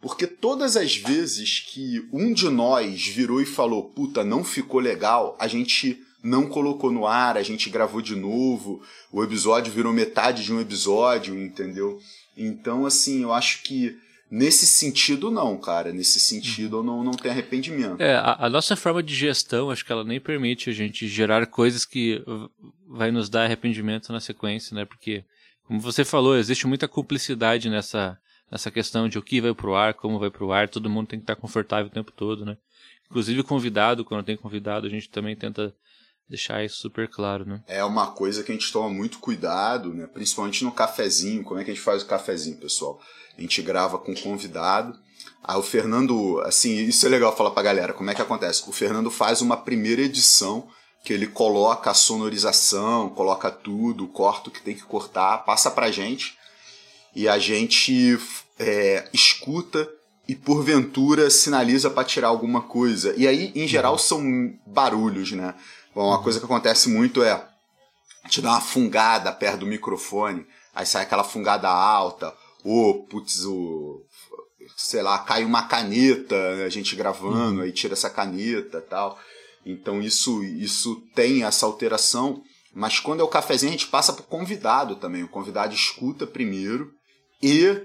[0.00, 5.36] Porque todas as vezes que um de nós virou e falou, puta, não ficou legal,
[5.38, 8.82] a gente não colocou no ar, a gente gravou de novo,
[9.12, 12.00] o episódio virou metade de um episódio, entendeu?
[12.42, 13.98] Então, assim, eu acho que
[14.30, 15.92] nesse sentido, não, cara.
[15.92, 18.00] Nesse sentido, eu não, não tenho arrependimento.
[18.00, 21.46] É, a, a nossa forma de gestão, acho que ela nem permite a gente gerar
[21.46, 22.22] coisas que
[22.88, 24.84] vai nos dar arrependimento na sequência, né?
[24.84, 25.24] Porque,
[25.64, 28.16] como você falou, existe muita cumplicidade nessa,
[28.50, 31.18] nessa questão de o que vai pro ar, como vai pro ar, todo mundo tem
[31.18, 32.56] que estar confortável o tempo todo, né?
[33.10, 35.74] Inclusive convidado, quando tem convidado, a gente também tenta
[36.30, 37.60] deixar isso super claro, né?
[37.66, 40.06] É uma coisa que a gente toma muito cuidado, né?
[40.06, 41.42] Principalmente no cafezinho.
[41.42, 43.00] Como é que a gente faz o cafezinho, pessoal?
[43.36, 44.96] A gente grava com convidado.
[45.42, 47.92] Aí o Fernando, assim, isso é legal falar pra galera.
[47.92, 48.62] Como é que acontece?
[48.68, 50.68] O Fernando faz uma primeira edição
[51.04, 55.90] que ele coloca a sonorização, coloca tudo, corta o que tem que cortar, passa pra
[55.90, 56.38] gente
[57.16, 58.18] e a gente
[58.58, 59.88] é, escuta
[60.28, 63.14] e porventura sinaliza pra tirar alguma coisa.
[63.16, 65.54] E aí, em geral, são barulhos, né?
[65.94, 67.46] Bom, uma coisa que acontece muito é
[68.28, 74.02] te dá uma fungada perto do microfone, aí sai aquela fungada alta, ou, putz, o,
[74.76, 79.18] sei lá, cai uma caneta, a gente gravando, aí tira essa caneta e tal.
[79.64, 82.42] Então isso, isso tem essa alteração,
[82.74, 86.92] mas quando é o cafezinho a gente passa pro convidado também, o convidado escuta primeiro
[87.42, 87.82] e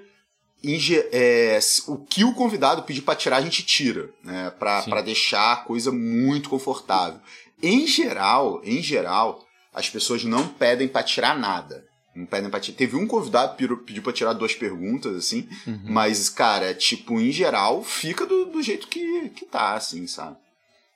[1.11, 5.53] é, o que o convidado pedir para tirar a gente tira, né, para para deixar
[5.53, 7.19] a coisa muito confortável.
[7.67, 9.43] Em geral, em geral,
[9.73, 11.85] as pessoas não pedem para tirar nada.
[12.15, 12.77] Não pedem pra tirar.
[12.77, 15.49] Teve um convidado que pediu- pra tirar duas perguntas, assim.
[15.83, 20.37] Mas, cara, tipo, em geral, fica do, do jeito que, que tá, assim, sabe?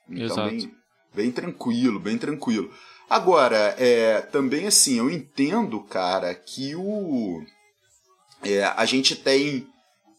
[0.08, 0.50] Então, Exato.
[0.50, 0.74] bem,
[1.14, 2.72] bem tranquilo, bem tranquilo.
[3.08, 7.44] Agora, é, também, assim, eu entendo, cara, que o.
[8.42, 9.66] é, a gente tem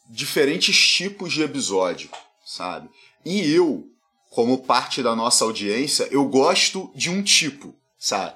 [0.09, 2.09] diferentes tipos de episódio,
[2.45, 2.89] sabe?
[3.25, 3.87] E eu,
[4.31, 8.33] como parte da nossa audiência, eu gosto de um tipo, sabe?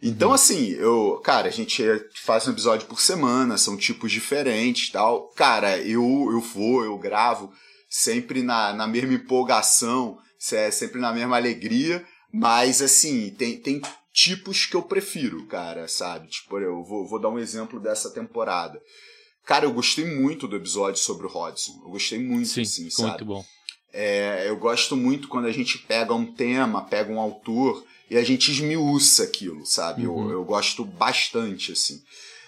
[0.00, 1.82] Então, assim, eu, cara, a gente
[2.22, 5.28] faz um episódio por semana, são tipos diferentes e tal.
[5.34, 7.52] Cara, eu, eu vou, eu gravo
[7.90, 13.82] sempre na, na mesma empolgação, se- sempre na mesma alegria, mas, assim, tem, tem
[14.12, 16.28] tipos que eu prefiro, cara, sabe?
[16.28, 18.80] Tipo, eu vou, vou dar um exemplo dessa temporada.
[19.44, 21.80] Cara, eu gostei muito do episódio sobre o Hodgson.
[21.84, 23.08] Eu gostei muito, Sim, assim, sabe?
[23.08, 23.44] muito bom.
[23.92, 28.24] É, eu gosto muito quando a gente pega um tema, pega um autor e a
[28.24, 30.06] gente esmiuça aquilo, sabe?
[30.06, 30.30] Uhum.
[30.30, 32.02] Eu, eu gosto bastante, assim.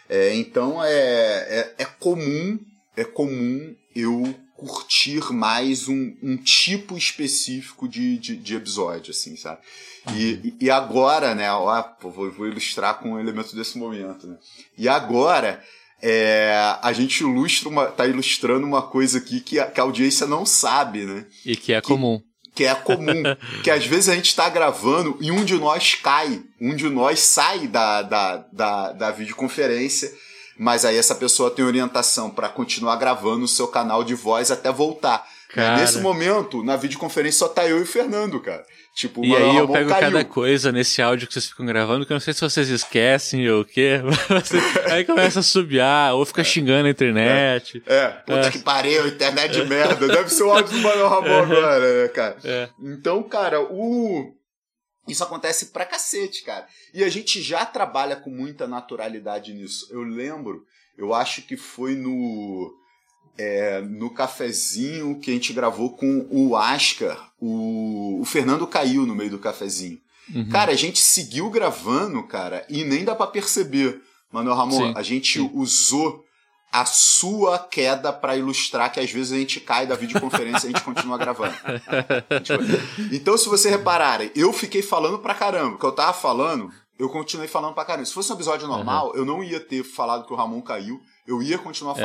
[0.09, 2.59] É, então é, é, é comum,
[2.97, 9.61] é comum eu curtir mais um, um tipo específico de, de, de episódio, assim, sabe?
[10.15, 14.37] E, e agora, né, ó, vou, vou ilustrar com um elemento desse momento, né?
[14.77, 15.63] E agora,
[16.07, 20.27] é, a gente ilustra uma, tá ilustrando uma coisa aqui que a, que a audiência
[20.27, 21.25] não sabe, né?
[21.47, 22.21] E que é comum.
[22.55, 23.23] Que é comum.
[23.65, 27.21] que às vezes a gente tá gravando e um de nós cai, um de nós
[27.21, 30.13] sai da, da, da, da videoconferência,
[30.59, 34.71] mas aí essa pessoa tem orientação para continuar gravando o seu canal de voz até
[34.71, 35.27] voltar.
[35.55, 35.81] Cara.
[35.81, 38.65] Nesse momento, na videoconferência só tá eu e o Fernando, cara.
[38.95, 40.01] Tipo, E aí eu Ramon pego caiu.
[40.03, 43.49] cada coisa nesse áudio que vocês ficam gravando, que eu não sei se vocês esquecem
[43.51, 44.01] ou o quê.
[44.91, 47.83] Aí começa a subiar, ou fica xingando a internet.
[47.87, 48.51] É, puta É.
[48.51, 50.07] que pariu, internet de merda.
[50.09, 52.37] Deve ser o áudio do Manuel Ramon agora, né, cara?
[52.45, 52.69] É.
[52.81, 54.33] Então, cara, o.
[55.09, 56.67] Isso acontece pra cacete, cara.
[56.95, 59.87] E a gente já trabalha com muita naturalidade nisso.
[59.91, 60.63] Eu lembro,
[60.97, 62.73] eu acho que foi no.
[63.37, 69.15] É, no cafezinho que a gente gravou com o Ascar, o, o Fernando caiu no
[69.15, 69.99] meio do cafezinho.
[70.35, 70.49] Uhum.
[70.49, 74.01] Cara, a gente seguiu gravando, cara, e nem dá pra perceber.
[74.33, 75.51] Manuel Ramon, Sim, a gente sim.
[75.55, 76.25] usou
[76.73, 80.73] a sua queda pra ilustrar que às vezes a gente cai da videoconferência e a
[80.73, 81.55] gente continua gravando.
[82.43, 82.65] Tipo,
[83.13, 85.77] então, se você repararem, eu fiquei falando pra caramba.
[85.77, 86.69] O que eu tava falando,
[86.99, 88.07] eu continuei falando pra caramba.
[88.07, 91.01] Se fosse um episódio normal, eu não ia ter falado que o Ramon caiu.
[91.25, 92.03] Eu ia continuar É.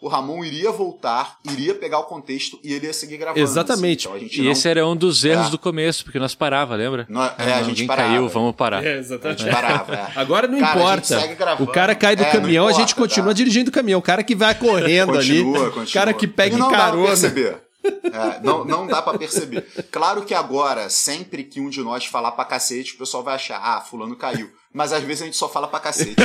[0.00, 3.38] O Ramon iria voltar, iria pegar o contexto e ele ia seguir gravando.
[3.40, 4.06] Exatamente.
[4.06, 5.50] Então, a gente E não- esse era um dos erros É.
[5.50, 7.04] do começo, porque nós parava, lembra?
[7.08, 8.08] Nó- é, a gente parava.
[8.08, 8.82] caiu, vamos parar.
[8.82, 9.42] É, A exatamente.
[9.42, 9.94] gente parava.
[9.94, 10.12] é.
[10.16, 11.20] Agora não Cara, a gente importa.
[11.20, 11.70] segue gravando.
[11.70, 13.32] O cara cai do É, caminhão, a gente importa, continua tá?
[13.34, 14.00] dirigindo o caminhão.
[14.00, 15.64] O cara que vai correndo Continua, ali.
[15.66, 15.84] continua.
[15.84, 17.06] O cara que pega E não em dá pra carona.
[17.08, 17.62] perceber.
[17.84, 19.66] É, não, não dá pra perceber.
[19.90, 23.58] Claro que agora, sempre que um de nós falar pra cacete, o pessoal vai achar,
[23.62, 24.50] ah, fulano caiu.
[24.72, 26.14] Mas às vezes a gente só fala pra cacete.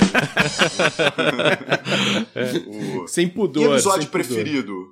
[2.67, 3.71] O- Sem E pudor.
[3.73, 4.25] episódio sem pudor.
[4.27, 4.87] preferido?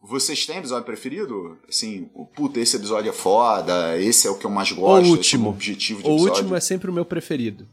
[0.00, 1.58] Vocês têm episódio preferido?
[1.68, 5.10] Assim, o- puta, esse episódio é foda, esse é o que eu mais gosto, é
[5.10, 5.46] último.
[5.48, 6.32] o objetivo de O episódio.
[6.34, 7.68] último é sempre o meu preferido.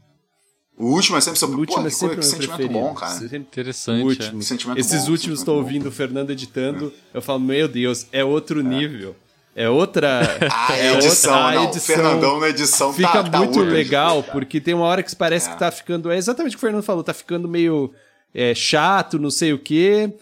[0.78, 2.22] O último é sempre seu O Pô, último que é sempre coisa- o que meu
[2.46, 2.78] sentimento preferido.
[2.88, 3.12] bom, cara.
[3.18, 4.02] Sempre- Interessante.
[4.02, 4.42] O último.
[4.42, 6.92] Sentimento Esses bom, últimos estou ouvindo o Fernando editando.
[7.14, 9.16] Eu falo, meu Deus, é outro nível.
[9.58, 10.20] É outra.
[10.68, 11.64] A é edição, outra, a não.
[11.64, 15.02] edição O Fernandão na edição Fica tá, tá muito hoje, legal, porque tem uma hora
[15.02, 15.52] que parece É.
[15.52, 16.10] que tá ficando.
[16.12, 17.90] É exatamente o que o Fernando falou, tá ficando meio
[18.34, 20.14] é, chato, não sei o quê.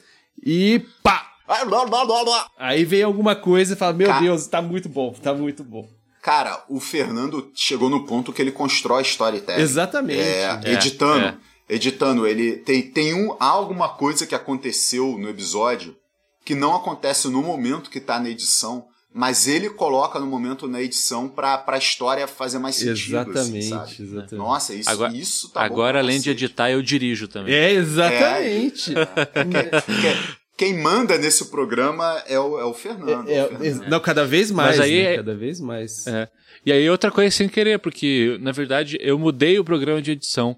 [0.46, 1.32] E pá!
[1.48, 2.46] Ah, blá, blá, blá, blá.
[2.56, 5.86] Aí vem alguma coisa e fala: Meu Ca- Deus, tá muito bom, tá muito bom.
[6.22, 9.60] Cara, o Fernando chegou no ponto que ele constrói storytelling.
[9.60, 10.20] Exatamente.
[10.20, 11.26] É, É, editando.
[11.26, 11.34] é.
[11.68, 15.96] Editando, ele tem, tem um, há alguma coisa que aconteceu no episódio
[16.44, 18.84] que não acontece no momento que tá na edição,
[19.16, 23.16] mas ele coloca no momento na edição pra, pra história fazer mais sentido.
[23.18, 23.94] assim, Exatamente, sabe?
[24.00, 24.34] exatamente.
[24.34, 27.54] Nossa, isso, Agora- isso tá bom Agora, além de editar, eu dirijo também.
[27.54, 28.92] É, exatamente.
[28.92, 33.28] Quem- Quem manda nesse programa é o, é o Fernando.
[33.28, 33.88] É, é o é, Fernando.
[33.88, 34.78] não, cada vez mais.
[34.78, 35.12] Mas aí né?
[35.12, 36.06] é- Cada vez mais.
[36.06, 36.28] É.
[36.66, 40.56] E aí outra coisa sem querer, porque na verdade eu mudei o programa de edição.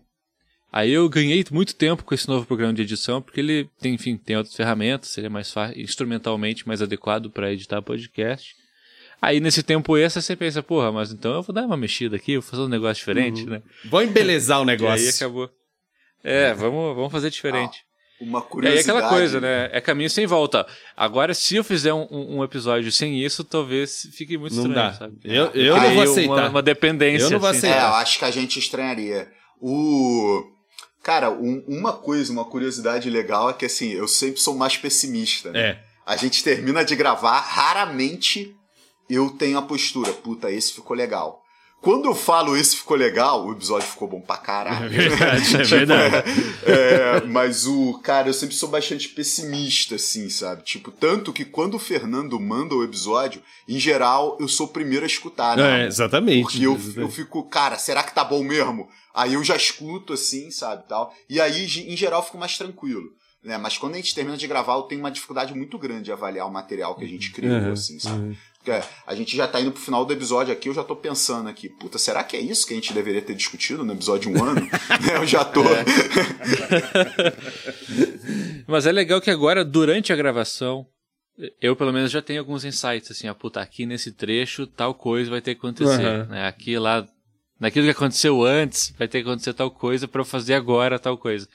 [0.77, 4.16] Aí eu ganhei muito tempo com esse novo programa de edição, porque ele tem, enfim,
[4.16, 8.55] tem outras ferramentas, ele é mais fácil, instrumentalmente mais adequado para editar podcast.
[9.22, 12.35] Aí nesse tempo extra você pensa, porra, mas então eu vou dar uma mexida aqui,
[12.35, 13.62] vou fazer um negócio diferente, né?
[13.87, 15.07] Vou embelezar o E negócio.
[15.07, 15.51] aí acabou.
[16.22, 17.79] É, vamos, vamos fazer diferente.
[18.20, 18.91] Uma E aí curiosidade.
[18.91, 19.70] aquela coisa, né?
[19.72, 20.66] É caminho sem volta.
[20.95, 24.93] Agora, se eu fizer um, um- episódio sem isso, talvez fique muito Não estranho, dá.
[24.95, 25.16] sabe?
[25.24, 26.51] Eu, eu não Criei vou uma- aceitar.
[26.51, 27.24] Uma, dependência.
[27.27, 27.89] Eu não vou assim, É, aceitar.
[27.91, 29.29] eu acho que a gente estranharia.
[29.61, 30.55] O.
[31.07, 35.53] Cara, um- uma coisa, uma curiosidade legal é que assim, eu sempre sou mais pessimista.
[35.53, 35.61] Né?
[35.61, 35.79] É.
[36.05, 38.53] A gente termina de gravar, raramente
[39.09, 41.41] eu tenho a postura, puta, esse ficou legal.
[41.81, 44.87] Quando eu falo esse ficou legal, o episódio ficou bom pra caralho.
[44.87, 46.31] É verdade, é Tipo, verdade.
[46.67, 48.01] é, mas o.
[48.03, 50.65] Cara, eu sempre sou bastante pessimista, assim, sabe?
[50.65, 55.05] Tipo, tanto que quando o Fernando manda o episódio, em geral, eu sou o primeiro
[55.05, 55.85] a escutar, né?
[55.85, 56.43] É, exatamente.
[56.43, 56.99] Porque eu, exatamente.
[56.99, 58.89] eu fico, cara, será que tá bom mesmo?
[59.17, 61.12] Aí eu já escuto assim, sabe, tal.
[61.29, 63.09] E aí, em geral, eu fico mais tranquilo.
[63.43, 63.57] né?
[63.57, 66.47] Mas quando a gente termina de gravar, eu tenho uma dificuldade muito grande de avaliar
[66.47, 68.37] o material que a gente criou, Uhum, assim, sabe?
[68.59, 71.49] Porque a gente já tá indo pro final do episódio aqui, eu já tô pensando
[71.49, 74.43] aqui, puta, será que é isso que a gente deveria ter discutido no episódio um
[74.45, 74.61] ano?
[75.14, 75.62] eu já tô.
[78.67, 80.87] Mas é legal que agora, durante a gravação,
[81.61, 85.31] eu pelo menos já tenho alguns insights, assim, ó, puta, aqui nesse trecho tal coisa
[85.31, 86.25] vai ter que acontecer, Aham.
[86.27, 86.49] né?
[86.49, 87.07] Aqui lá,
[87.59, 91.17] naquilo que aconteceu antes, vai ter que acontecer tal coisa pra eu fazer agora tal
[91.17, 91.49] coisa.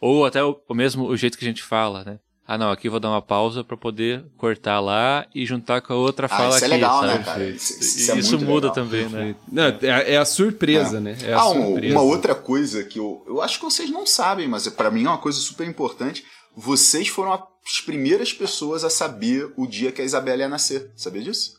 [0.00, 2.18] Ou até o, o mesmo o jeito que a gente fala, né?
[2.48, 5.92] Ah, não, aqui eu vou dar uma pausa pra poder cortar lá e juntar com
[5.92, 7.18] a outra Ah, fala isso é aqui, legal, sabe?
[7.18, 7.44] né, cara?
[7.44, 8.74] Isso, isso é isso muito muda legal.
[8.74, 9.34] também, né?
[9.50, 11.16] Não, é, é a surpresa, né?
[11.24, 11.94] É a ah, surpresa.
[11.94, 15.08] uma outra coisa que eu, eu acho que vocês não sabem, mas pra mim é
[15.08, 16.24] uma coisa super importante.
[16.56, 20.90] Vocês foram as primeiras pessoas a saber o dia que a Isabela ia nascer.
[20.96, 21.58] Sabia disso?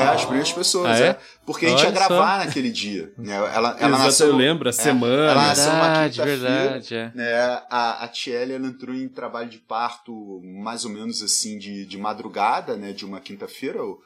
[0.00, 1.08] É, as primeiras pessoas, Ah, é?
[1.10, 1.18] é?
[1.46, 2.08] Porque a gente ia Olha só.
[2.08, 3.12] gravar naquele dia.
[3.16, 3.34] Né?
[3.34, 4.26] Ela, ela Exato, nasceu.
[4.28, 5.30] eu lembro, a é, semana.
[5.30, 6.40] Ela nasceu numa Verdade, quinta-feira.
[6.60, 7.12] verdade, é.
[7.14, 11.84] né, a, a Tiele ela entrou em trabalho de parto mais ou menos assim de,
[11.86, 13.82] de madrugada, né, de uma quinta-feira.
[13.82, 13.98] ou-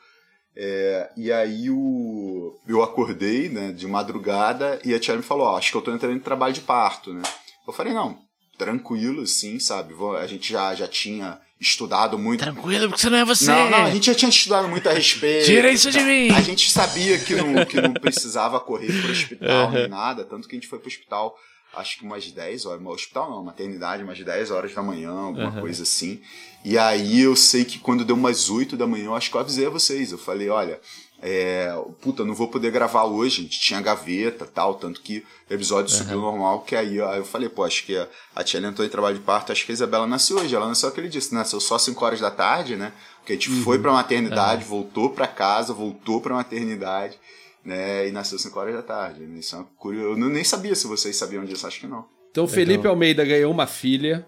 [0.54, 5.56] é, e aí o, eu acordei né, de madrugada e a Tiele me falou: ó,
[5.56, 7.14] acho que eu tô entrando em trabalho de parto.
[7.14, 7.22] Né?
[7.66, 8.18] Eu falei: não,
[8.56, 9.94] tranquilo, assim, sabe?
[10.18, 12.40] A gente já, já tinha estudado muito.
[12.40, 13.46] Tranquilo, porque você não é você.
[13.46, 15.46] Não, não, a gente já tinha estudado muito a respeito.
[15.46, 16.30] Tira isso de mim.
[16.30, 20.56] A gente sabia que não, que não precisava correr pro hospital nem nada, tanto que
[20.56, 21.36] a gente foi pro hospital,
[21.74, 25.84] acho que umas 10 horas, hospital não, maternidade, umas 10 horas da manhã, alguma coisa
[25.84, 26.20] assim.
[26.64, 29.40] E aí eu sei que quando deu umas 8 da manhã, eu acho que eu
[29.40, 30.80] avisei a vocês, eu falei, olha,
[31.22, 33.60] é, puta, não vou poder gravar hoje, a gente.
[33.60, 37.62] Tinha gaveta tal, tanto que o episódio subiu normal, que aí, aí eu falei, pô,
[37.64, 40.38] acho que a, a tia entrou em trabalho de parto, acho que a Isabela nasceu
[40.38, 43.50] hoje, ela nasceu aquele dia, nasceu só 5 horas da tarde, né, porque a gente
[43.62, 47.16] foi pra maternidade, voltou pra casa, voltou pra maternidade,
[47.64, 50.74] né, e nasceu 5 horas da tarde, isso é uma curio- eu não- nem sabia
[50.74, 52.04] se vocês sabiam disso, acho que não.
[52.32, 54.26] Então, Felipe Almeida ganhou uma filha.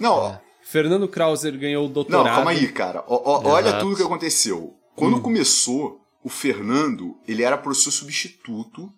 [0.00, 0.34] Não, ó,
[0.64, 2.34] Fernando Krauser ganhou o Não, doutorado.
[2.36, 3.04] calma aí, cara.
[3.06, 4.74] Ó, ó, olha tudo que aconteceu.
[4.96, 8.92] Quando começou, o Fernando, ele era professor substituto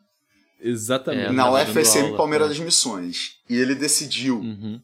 [0.61, 1.27] Exatamente.
[1.27, 2.55] É, na tava dando UFSM aula, Palmeiras né?
[2.55, 3.33] das Missões.
[3.49, 4.81] E ele decidiu Uhum.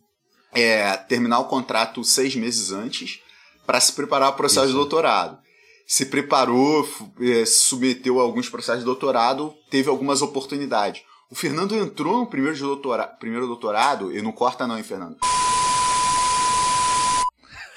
[0.53, 3.21] é, terminar o contrato seis meses antes
[3.67, 5.39] para se preparar para o processo de doutorado.
[5.87, 6.89] Se preparou,
[7.21, 11.03] é, se submeteu a alguns processos de doutorado, teve algumas oportunidades.
[11.31, 15.17] O Fernando entrou no primeiro, de doutora, primeiro doutorado, e não corta não, hein, Fernando?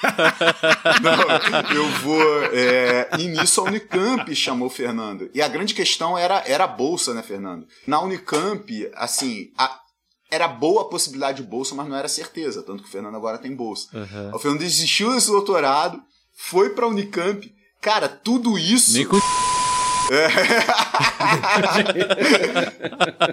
[1.01, 2.43] Não, eu vou.
[2.51, 5.29] É, e nisso a Unicamp chamou o Fernando.
[5.33, 7.65] E a grande questão era, era a bolsa, né, Fernando?
[7.87, 9.79] Na Unicamp, assim, a-
[10.31, 12.63] era boa a possibilidade de bolsa, mas não era certeza.
[12.63, 13.87] Tanto que o Fernando agora tem bolsa.
[13.93, 14.31] Uhum.
[14.35, 16.01] O Fernando desistiu desse doutorado,
[16.35, 17.51] foi pra Unicamp.
[17.81, 18.93] Cara, tudo isso.
[18.93, 19.17] Nem com...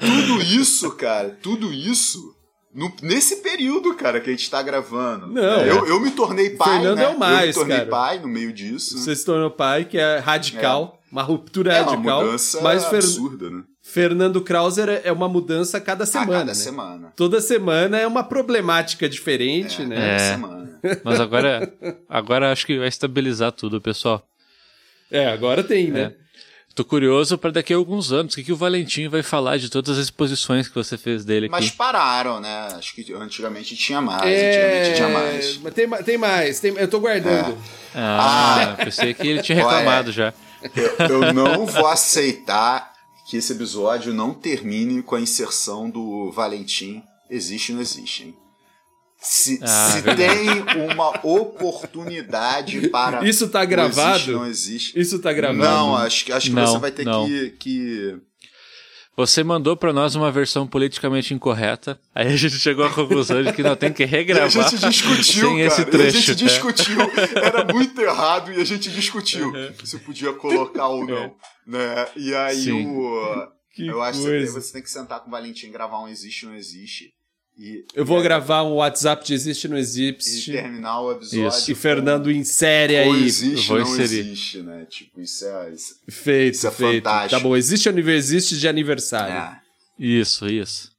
[0.01, 2.35] Tudo isso, cara, tudo isso.
[2.75, 5.27] No- nesse período, cara, que a gente tá gravando.
[5.27, 5.43] Não.
[5.43, 6.79] É, eu, eu me tornei pai.
[6.79, 7.05] Fernando né?
[7.05, 7.91] é o mais, Eu me tornei cara.
[7.91, 8.99] pai no meio disso.
[8.99, 12.25] Você se tornou pai, que é radical, uma ruptura é uma radical.
[12.25, 13.63] mudança mas Fer- absurda, né?
[13.83, 16.31] Fernando Krauser é uma mudança a cada semana.
[16.33, 16.55] a cada né?
[16.55, 17.13] semana.
[17.17, 19.97] Toda semana é uma problemática diferente, É, né?
[19.97, 20.19] cada É.
[20.33, 20.81] semana.
[21.05, 21.75] Mas agora,
[22.09, 24.23] agora acho que vai estabilizar tudo, pessoal.
[25.11, 26.15] É, agora tem, né?
[26.75, 28.33] Tô curioso para daqui a alguns anos.
[28.33, 31.47] O que, que o Valentim vai falar de todas as exposições que você fez dele
[31.47, 31.51] aqui?
[31.53, 32.69] Mas pararam, né?
[32.77, 34.23] Acho que antigamente tinha mais.
[34.23, 35.59] É, Antigamente tinha mais.
[35.59, 37.59] mas tem, tem mais, tem- eu tô guardando.
[37.95, 40.33] Ah, pensei que ele tinha reclamado já.
[41.09, 42.93] Eu, eu não vou aceitar
[43.27, 47.03] que esse episódio não termine com a inserção do Valentim.
[47.29, 48.35] Existe ou não existe, hein?
[49.23, 50.49] Se, Ah, se tem
[50.93, 53.27] uma oportunidade para.
[53.29, 54.17] Isso tá gravado?
[54.17, 54.99] Existe, não existe.
[55.01, 55.59] Isso tá gravado?
[55.63, 58.17] Não, acho, que- acho que Não, você vai ter que, que.
[59.17, 62.01] Você mandou para nós uma versão politicamente incorreta.
[62.15, 64.79] Aí a gente chegou à conclusão de que não tem que E a regravar gente
[64.79, 65.67] discutiu, sem cara.
[65.67, 66.17] esse e a trecho.
[66.19, 66.35] gente é.
[66.35, 66.97] discutiu.
[67.37, 69.53] Era muito errado e a gente discutiu
[69.85, 71.35] se podia colocar ou não.
[71.67, 72.09] Né?
[72.17, 72.87] E aí Sim.
[72.87, 73.49] o.
[73.75, 74.83] Que eu acho que você tem, coisa.
[74.83, 77.13] que sentar com o Valentim e gravar um existe ou não existe.
[77.63, 80.51] E, Eu vou e, gravar um WhatsApp de existe ou não E existe.
[80.53, 81.47] terminar o episódio.
[81.49, 81.71] Isso.
[81.71, 83.25] E Fernando insere ou aí.
[83.27, 84.21] existe vou ou não inserir.
[84.21, 84.87] existe, né?
[84.89, 85.75] Tipo, isso é.
[85.75, 87.05] Isso, Feito, Isso é feito.
[87.05, 87.31] fantástico.
[87.31, 89.35] Tá bom, existe ou não existe de aniversário.
[89.35, 89.61] é.
[90.03, 90.91] Isso, isso.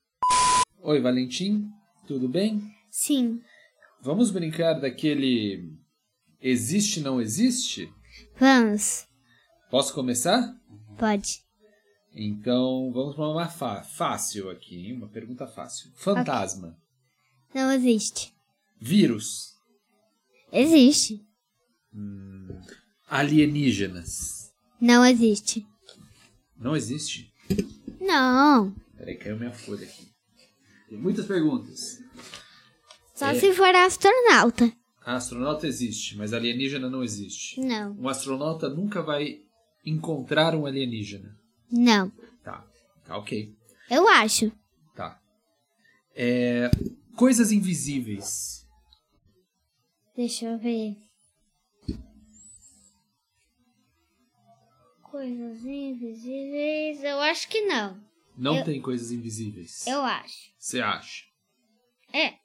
[0.83, 1.65] Oi, Valentim,
[2.07, 2.61] tudo bem?
[2.91, 3.39] Sim.
[4.03, 5.63] Vamos brincar daquele
[6.39, 7.89] existe não existe?
[8.39, 9.05] Vamos.
[9.71, 10.53] Posso começar?
[10.99, 11.40] Pode.
[12.13, 14.93] Então, vamos para uma fácil aqui, hein?
[14.97, 15.89] uma pergunta fácil.
[15.95, 16.77] Fantasma,
[17.53, 18.33] Não existe.
[18.79, 19.55] vírus,
[20.51, 21.25] Existe.
[23.09, 24.51] alienígenas.
[24.79, 25.65] Não existe.
[26.57, 27.31] Não existe?
[27.99, 28.73] Não.
[28.97, 30.07] Peraí, caiu minha folha aqui.
[30.89, 31.99] Tem muitas perguntas.
[33.15, 33.35] Só É.
[33.39, 34.71] se for astronauta.
[35.05, 37.59] A astronauta existe, mas alienígena não existe.
[37.59, 39.39] Não, Um astronauta nunca vai
[39.85, 41.35] encontrar um alienígena.
[41.71, 42.09] Não.
[42.43, 42.65] Tá,
[43.05, 43.55] tá ok.
[43.89, 44.51] Eu acho.
[44.95, 45.19] Tá.
[46.15, 46.69] É,
[47.15, 48.67] coisas invisíveis.
[50.15, 50.97] Deixa eu ver.
[55.03, 57.03] Coisas invisíveis.
[57.03, 57.99] Eu acho que não.
[58.37, 59.85] Não Eu- tem coisas invisíveis.
[59.85, 60.51] Eu acho.
[60.57, 61.25] Você acha?
[62.13, 62.35] É.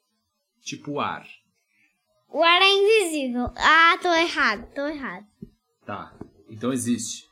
[0.61, 1.27] Tipo o ar.
[2.29, 3.45] O ar é invisível.
[3.55, 5.25] Ah, tô errado, tô errado.
[5.85, 6.13] Tá.
[6.49, 7.25] Então existe.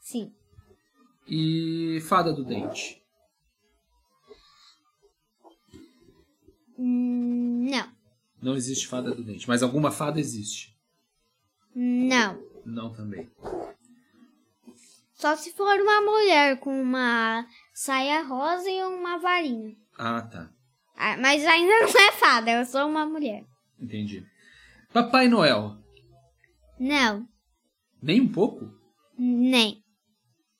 [0.00, 0.32] Sim.
[1.28, 3.02] E fada do dente.
[6.78, 7.96] Hum, Não.
[8.42, 10.76] Não existe fada do dente, mas alguma fada existe.
[11.74, 12.40] Não.
[12.64, 13.28] Não também.
[15.14, 19.74] Só se for uma mulher com uma saia rosa e uma varinha.
[19.98, 20.50] Ah, tá.
[20.96, 23.44] Ah, mas ainda não é fada, eu sou uma mulher.
[23.80, 24.24] Entendi.
[24.92, 25.76] Papai Noel.
[26.78, 27.26] Não,
[28.02, 28.70] Nem um pouco?
[29.18, 29.82] nem.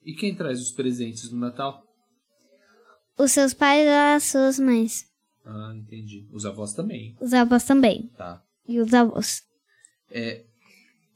[0.06, 1.84] E quem traz os presentes do Natal?
[3.18, 5.04] Os seus pais e as suas mães.
[5.44, 6.28] Ah, entendi.
[6.32, 7.16] Os avós também.
[7.20, 8.08] Os avós também.
[8.16, 8.40] Tá.
[8.68, 9.42] E os avós.
[10.08, 10.44] É.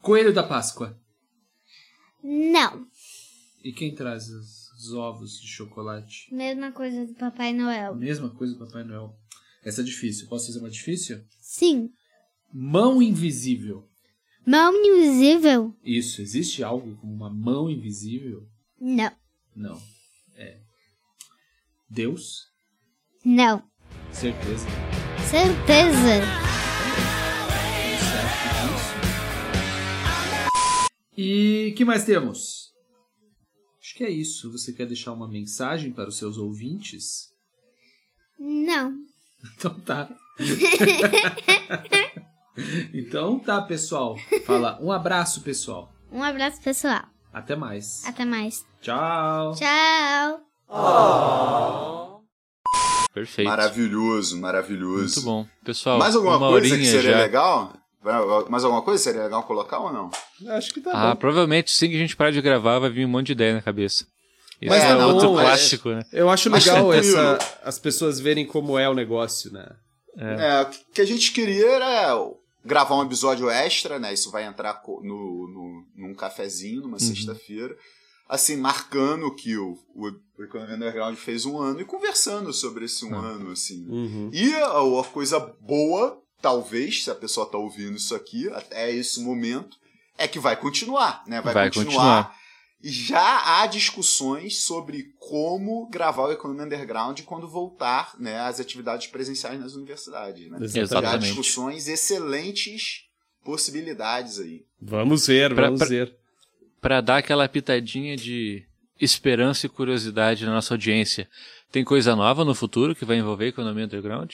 [0.01, 0.99] Coelho da Páscoa.
[2.21, 2.85] Não.
[3.63, 6.27] E quem traz os, os ovos de chocolate?
[6.33, 7.95] Mesma coisa do Papai Noel.
[7.95, 9.15] Mesma coisa do Papai Noel.
[9.63, 10.27] Essa é difícil.
[10.27, 11.23] Posso fazer uma difícil?
[11.39, 11.93] Sim.
[12.51, 13.87] Mão invisível.
[14.45, 15.73] Mão invisível?
[15.81, 18.49] Isso, existe algo como uma mão invisível?
[18.83, 19.11] Não.
[19.55, 19.79] Não.
[20.35, 20.57] É.
[21.87, 22.47] Deus?
[23.23, 23.61] Não.
[24.11, 24.65] Certeza.
[25.29, 26.23] Certeza.
[31.15, 32.73] E que mais temos?
[33.79, 34.51] Acho que é isso.
[34.51, 37.31] Você quer deixar uma mensagem para os seus ouvintes?
[38.39, 38.97] Não.
[39.57, 40.07] Então tá.
[42.93, 44.15] então tá, pessoal.
[44.45, 45.91] Fala um abraço, pessoal.
[46.11, 47.10] Um abraço, pessoal.
[47.33, 48.03] Até mais.
[48.05, 48.65] Até mais.
[48.81, 49.53] Tchau.
[49.55, 50.41] Tchau.
[53.13, 53.47] Perfeito.
[53.49, 55.15] Maravilhoso, maravilhoso.
[55.15, 55.45] Muito bom.
[55.65, 57.17] Pessoal, Mais alguma uma coisa que seria já.
[57.17, 57.73] legal?
[58.49, 60.09] Mais alguma coisa que seria legal colocar ou não?
[60.55, 61.17] Acho que tá Ah, bom.
[61.17, 63.61] provavelmente sim que a gente parar de gravar vai vir um monte de ideia na
[63.61, 64.05] cabeça.
[64.61, 66.01] Isso Mas é tá outro é- clássico, né?
[66.13, 67.17] Eu acho legal tranquilo.
[67.17, 69.67] essa, as pessoas verem como é o negócio, né?
[70.17, 72.15] É, o que a gente queria era
[72.63, 74.13] gravar um episódio extra, né?
[74.13, 77.75] Isso vai entrar no, no, num cafezinho, numa sexta-feira.
[78.29, 80.07] Assim, marcando que o, o,
[80.39, 83.85] o Economia Underground fez um ano e conversando sobre esse um ano, assim.
[83.89, 84.29] Uhum.
[84.31, 89.19] E a, a coisa boa, talvez, se a pessoa tá ouvindo isso aqui, até esse
[89.21, 89.75] momento,
[90.17, 91.41] é que vai continuar, né?
[91.41, 92.25] Vai, Vai continuar.
[92.25, 92.40] continuar.
[92.83, 99.07] E já há discussões sobre como gravar o Economia Underground quando voltar né, às atividades
[99.07, 100.49] presenciais nas universidades.
[100.49, 100.57] Né?
[100.67, 101.27] Já há Exatamente.
[101.27, 103.05] discussões, excelentes
[103.43, 104.65] possibilidades aí.
[104.81, 106.15] Vamos ver, Pra- vamos pra- ver.
[106.79, 108.65] Pra dar aquela pitadinha de
[108.99, 111.29] esperança e curiosidade na nossa audiência.
[111.71, 114.33] Tem coisa nova no futuro que vai envolver a economia underground?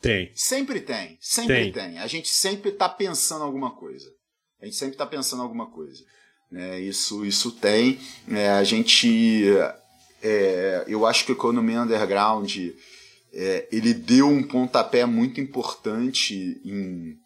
[0.00, 0.32] Tem.
[0.34, 1.72] Sempre tem, sempre Tem.
[1.72, 1.98] tem.
[1.98, 4.10] A gente sempre está pensando alguma coisa.
[4.60, 6.02] A gente sempre está pensando alguma coisa.
[6.52, 6.78] Né?
[6.80, 7.98] Isso, isso tem.
[8.28, 9.46] É, a gente.
[10.22, 12.54] é, eu acho que o Economia Underground
[13.32, 17.18] é, ele deu um pontapé muito importante em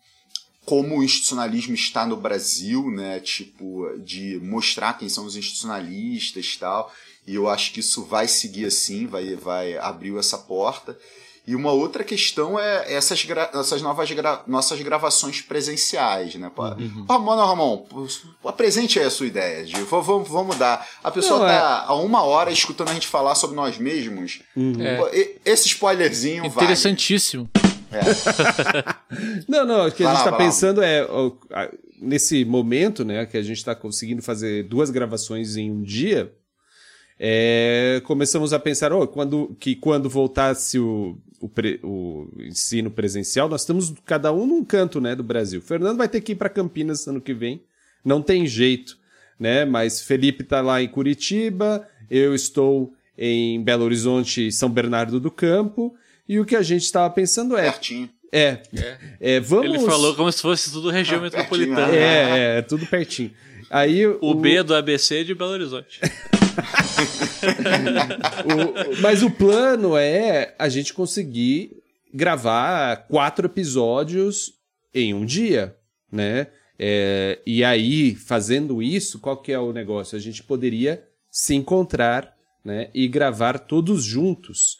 [0.65, 3.21] como o institucionalismo está no Brasil, né?
[3.21, 6.93] Tipo, de mostrar quem são os institucionalistas e tal.
[7.27, 10.99] E eu acho que isso vai seguir assim, vai, vai abriu essa porta.
[11.47, 16.51] E uma outra questão é essas, gra- essas novas gra- nossas gravações presenciais, né?
[16.55, 16.65] Pô,
[17.07, 18.07] Pô, Mano Ramon, pô,
[18.49, 19.65] apresente aí a sua ideia.
[19.65, 20.85] De, vamos, vamos dar.
[21.05, 24.41] A pessoa Não, tá há uma hora escutando a gente falar sobre nós mesmos.
[24.81, 24.97] É.
[24.97, 26.65] Pô, e- esse spoilerzinho vai.
[26.65, 27.49] Interessantíssimo.
[29.49, 30.45] Não, não, o que a gente lá, tá vai lá.
[30.47, 31.01] pensando é,
[31.53, 31.71] a-
[32.01, 36.33] nesse momento, né, que a gente tá conseguindo fazer duas gravações em um dia,
[37.19, 43.49] é, começamos a pensar, ó, quando, que quando voltasse o, o, pre- o ensino presencial,
[43.49, 45.61] nós estamos cada um num canto, né, do Brasil.
[45.61, 47.63] O Fernando vai ter que ir para Campinas ano que vem,
[48.05, 48.97] não tem jeito,
[49.39, 55.31] né, mas Felipe tá lá em Curitiba, eu estou em Belo Horizonte, São Bernardo do
[55.31, 55.95] Campo,
[56.29, 58.11] e o que a gente estava pensando é, Pertinho.
[58.33, 58.61] é,
[59.21, 59.67] é, vamos.
[59.77, 61.77] Ele falou como se fosse tudo região Ah, metropolitana.
[61.87, 63.31] pertinho, É, é, tudo pertinho.
[63.71, 66.01] Aí O B do ABC de Belo Horizonte.
[68.45, 71.73] o- mas o plano é a gente conseguir
[72.13, 74.53] gravar quatro episódios
[74.95, 75.77] em um dia,
[76.11, 76.47] né?
[76.79, 80.17] É, e aí, fazendo isso, qual que é o negócio?
[80.17, 82.35] A gente poderia se encontrar,
[82.65, 82.89] né?
[82.95, 84.79] E gravar todos juntos.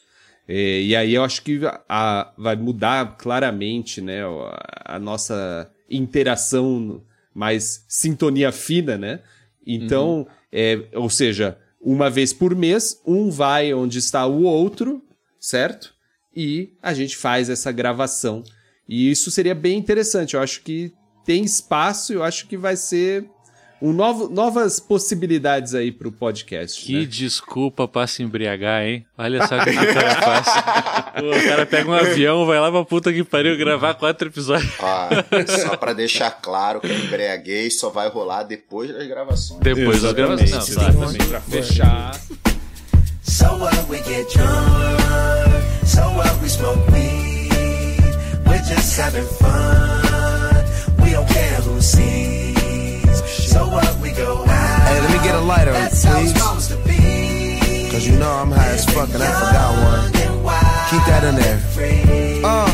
[0.49, 7.03] É, e aí eu acho que a- vai mudar claramente né, a, a nossa interação
[7.37, 9.21] mais sintonia fina, né?
[9.67, 15.05] Então, é, ou seja, uma vez por mês, um vai onde está o outro,
[15.39, 15.95] certo?
[16.35, 18.43] E a gente faz essa gravação.
[18.89, 20.35] E isso seria bem interessante.
[20.35, 20.93] Eu acho que
[21.27, 23.29] tem espaço, eu acho que vai ser
[23.81, 26.85] um novo, novas possibilidades aí pro podcast.
[26.85, 27.05] Que né?
[27.05, 29.05] desculpa pra se embriagar, hein?
[29.19, 30.47] Olha só o que o cara faz.
[31.17, 34.73] O cara pega um avião, vai lá pra puta que pariu gravar quatro episódios.
[34.79, 35.09] Ó,
[35.69, 39.61] só pra deixar claro que a embriaguez só vai rolar depois das gravações.
[39.61, 40.51] Depois das gravações.
[40.51, 40.91] Não, claro.
[40.91, 42.21] exatamente, pra fechar.
[43.23, 44.47] So what we get drunk,
[45.85, 48.01] so what we smoke weed.
[48.47, 50.65] We're just having fun.
[51.03, 52.56] We don't care who sees.
[53.57, 54.89] So what we go out.
[54.89, 56.39] Hey, let me get a lighter, That's how it's please.
[56.39, 57.89] supposed to be.
[57.91, 60.13] Cause you know I'm high as fuck and I forgot one.
[60.91, 61.59] Keep that in there.
[61.73, 62.43] free.
[62.45, 62.69] Uh.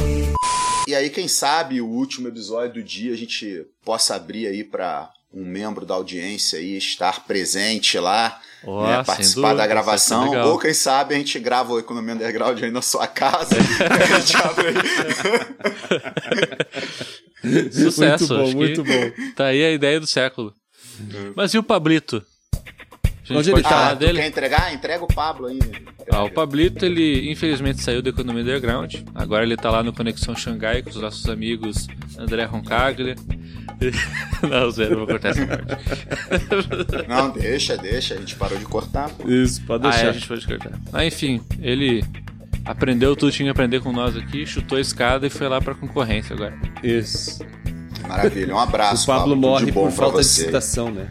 [0.89, 5.09] E aí, quem sabe, o último episódio do dia a gente possa abrir aí pra
[5.33, 10.35] um membro da audiência aí estar presente lá, Ó, né, participar dúvida, da gravação.
[10.35, 10.45] é.
[10.45, 13.55] Ou quem sabe a gente grava o Economia Underground aí na sua casa.
[13.89, 14.67] a gente abre
[17.45, 17.71] aí.
[17.73, 18.27] Sucesso.
[18.27, 19.33] Muito bom, acho que muito bom.
[19.37, 20.53] Tá aí a ideia do século.
[21.37, 22.23] Mas e o Pablito?
[23.31, 23.91] Onde ele tá?
[23.91, 24.19] Ah, dele?
[24.21, 24.75] quer entregar?
[24.75, 25.59] Entrega o Pablo aí.
[26.11, 28.97] Ah, o Pablito, ele infelizmente saiu da economia underground.
[29.15, 31.87] Agora ele tá lá no Conexão Xangai com os nossos amigos
[32.19, 33.15] André Roncaglia.
[34.49, 35.67] Não, Zé, não vou cortar essa parte.
[37.09, 38.15] Não, deixa, deixa.
[38.15, 39.09] A gente parou de cortar.
[39.11, 39.29] pô.
[39.29, 40.09] Isso, pode Ah, é, deixar.
[40.11, 40.73] a gente pode cortar.
[40.93, 42.05] Ah, enfim, ele
[42.65, 45.61] aprendeu tudo que tinha que aprender com nós aqui, chutou a escada e foi lá
[45.61, 46.57] pra concorrência agora.
[46.83, 47.39] Isso.
[48.09, 48.55] Maravilha.
[48.55, 49.05] Um abraço.
[49.05, 50.45] O Pablo tudo morre de por falta de você.
[50.45, 51.07] citação, né?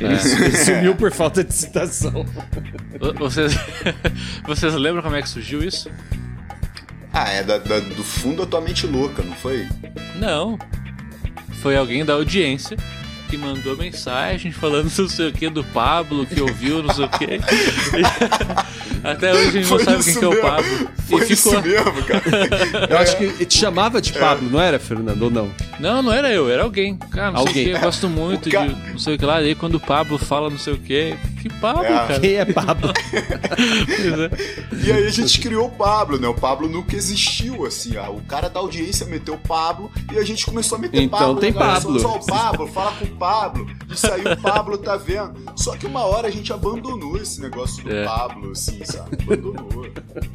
[0.00, 2.24] Ele, ele sumiu por falta de citação.
[2.98, 3.54] Vo- Vocês,
[4.46, 5.90] vocês lembram como é que surgiu isso?
[7.12, 9.68] Ah, é da- da- do fundo da tua mente louca, não foi?
[10.16, 10.58] Não.
[11.62, 12.76] Foi alguém da audiência
[13.28, 17.08] que mandou mensagem falando não sei o que do Pablo, que ouviu, não sei o
[17.08, 17.26] que.
[19.04, 20.40] Até hoje a gente não Foi sabe quem que é o.
[20.40, 20.88] Pablo.
[21.08, 21.52] Foi e ficou.
[21.54, 22.22] isso mesmo, cara.
[22.90, 25.22] Eu acho que ele te chamava de Pablo, não era, Fernando?
[25.22, 25.50] Ou não?
[25.80, 26.96] Não, não era eu, era alguém.
[26.96, 27.62] Cara, não sei Alguém.
[27.62, 29.40] o que, eu gosto muito ca- de não sei o que lá.
[29.40, 31.88] Daí quando o Pablo fala não sei o que, que Pablo, É.
[31.88, 32.20] cara?
[32.20, 32.92] Quem é Pablo?
[33.52, 34.76] É.
[34.86, 36.26] E aí a gente criou o Pablo, né?
[36.28, 37.96] O Pablo nunca existiu, assim.
[37.96, 38.10] ó.
[38.10, 41.36] O cara da audiência meteu o Pablo e a gente começou a meter Então Pablo.
[41.40, 41.80] tem né, galera?
[41.80, 42.00] Pablo.
[42.00, 43.66] Só o Pablo, fala com o Pablo.
[43.90, 45.34] Isso aí o Pablo tá vendo.
[45.56, 48.04] Só que uma hora a gente abandonou esse negócio do É.
[48.04, 49.16] Pablo, assim, sabe?
[49.22, 49.82] Abandonou.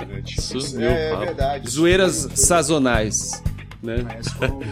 [0.08, 0.22] né?
[0.24, 1.26] Tipo, isso Sumiu é, Pablo.
[1.26, 1.70] verdade.
[1.70, 3.44] Zoeiras sazonais,
[3.84, 3.98] né?
[4.04, 4.68] Mas loucura,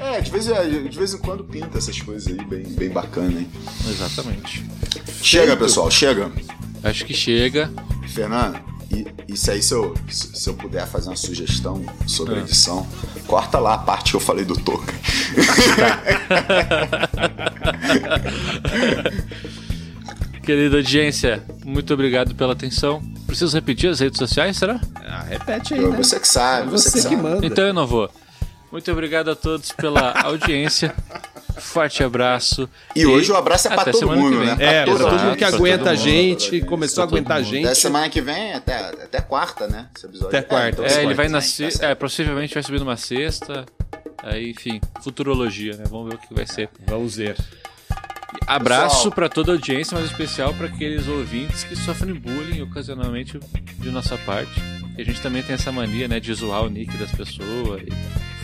[0.00, 0.16] é.
[0.16, 3.40] É, de vez, em- de vez em quando pinta essas coisas aí, bem, bem bacana,
[3.40, 3.48] hein?
[3.88, 4.64] Exatamente.
[5.22, 6.30] Chega, pessoal, chega.
[6.82, 7.70] Acho que chega.
[8.08, 8.58] Fernando,
[8.90, 12.38] e, isso aí, se eu, se se eu puder fazer uma sugestão sobre Ah.
[12.38, 12.86] a edição,
[13.26, 14.92] corta lá a parte que eu falei do Toca.
[20.42, 23.02] Querida audiência, muito obrigado pela atenção.
[23.26, 24.80] Preciso repetir as redes sociais, será?
[24.94, 25.96] Ah, repete aí, né?
[25.96, 27.28] Você que sabe, você, Você que, que sabe.
[27.28, 27.44] manda.
[27.46, 28.08] Então eu não vou.
[28.70, 30.94] Muito obrigado a todos pela audiência.
[31.58, 32.68] Forte abraço.
[32.94, 34.56] E hoje o abraço é pra até todo semana que mundo, né?
[34.58, 35.36] É, pra todo todo mundo.
[35.36, 36.02] que aguenta todo a mundo.
[36.02, 37.64] gente, começou a todo aguentar a gente.
[37.64, 39.88] Até semana que vem, até, até quarta, né?
[39.96, 40.28] Esse episódio.
[40.36, 40.68] Até quarta.
[40.68, 41.70] então É, semana ele vai tá se...
[41.70, 41.82] certo.
[41.82, 43.64] É, possivelmente vai subir numa sexta.
[44.22, 45.84] Aí, enfim, futurologia, né?
[45.88, 46.68] Vamos ver o que vai ser.
[46.86, 47.36] Vamos ver.
[48.46, 53.38] Abraço pra toda a audiência, mas em especial pra aqueles ouvintes que sofrem bullying ocasionalmente
[53.78, 54.60] de nossa parte.
[54.98, 57.92] E a gente também tem essa mania, né, de zoar o nick das pessoas e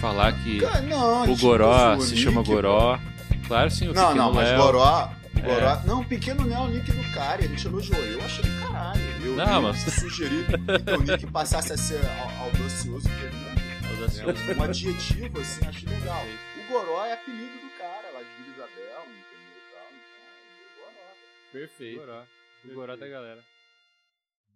[0.03, 0.59] falar que
[0.89, 2.43] não, o Goró não se chama.
[2.43, 2.99] Goró.
[3.47, 4.59] Claro, sim, o Não, não, mas Léo.
[4.63, 5.09] Goró.
[5.37, 8.01] o Goró Não, o pequeno não é o nick do cara, gente elogiou.
[8.03, 9.01] Eu achei do caralho.
[9.25, 13.63] Eu, Não, eu mas- sugeri que o nick passasse a ser au- audacioso, Fernando.
[13.95, 14.59] Audacioso.
[14.59, 16.23] Um adjetivo, assim, achei legal.
[16.59, 19.57] O Goró é apelido do cara lá de Vila Isabel, entendeu?
[19.57, 21.13] e tal, então, Goró.
[21.53, 22.01] Perfeito.
[22.01, 22.23] Goró.
[22.65, 23.41] O Goró da galera.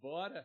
[0.02, 0.44] Bora.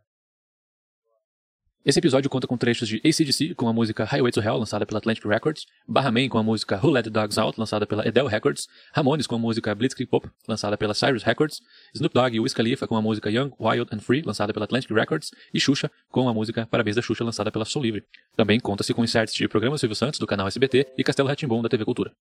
[1.84, 5.00] Esse episódio conta com trechos de ACDC com a música Highway to Hell, lançada pela
[5.00, 8.28] Atlantic Records, Barra Man com a música Who Let the Dogs Out, lançada pela Edel
[8.28, 11.60] Records, Ramones com a música Blitzkrieg Pop, lançada pela Cyrus Records,
[11.96, 14.92] Snoop Dogg e Wiz Khalifa com a música Young, Wild and Free, lançada pela Atlantic
[14.92, 18.04] Records, e Xuxa com a música Parabéns da Xuxa, lançada pela Soul Livre.
[18.38, 21.70] Também conta-se com inserts de programa Silvio Santos, do canal SBT, e Castelo Ratimbom, da
[21.70, 22.12] TV Cultura.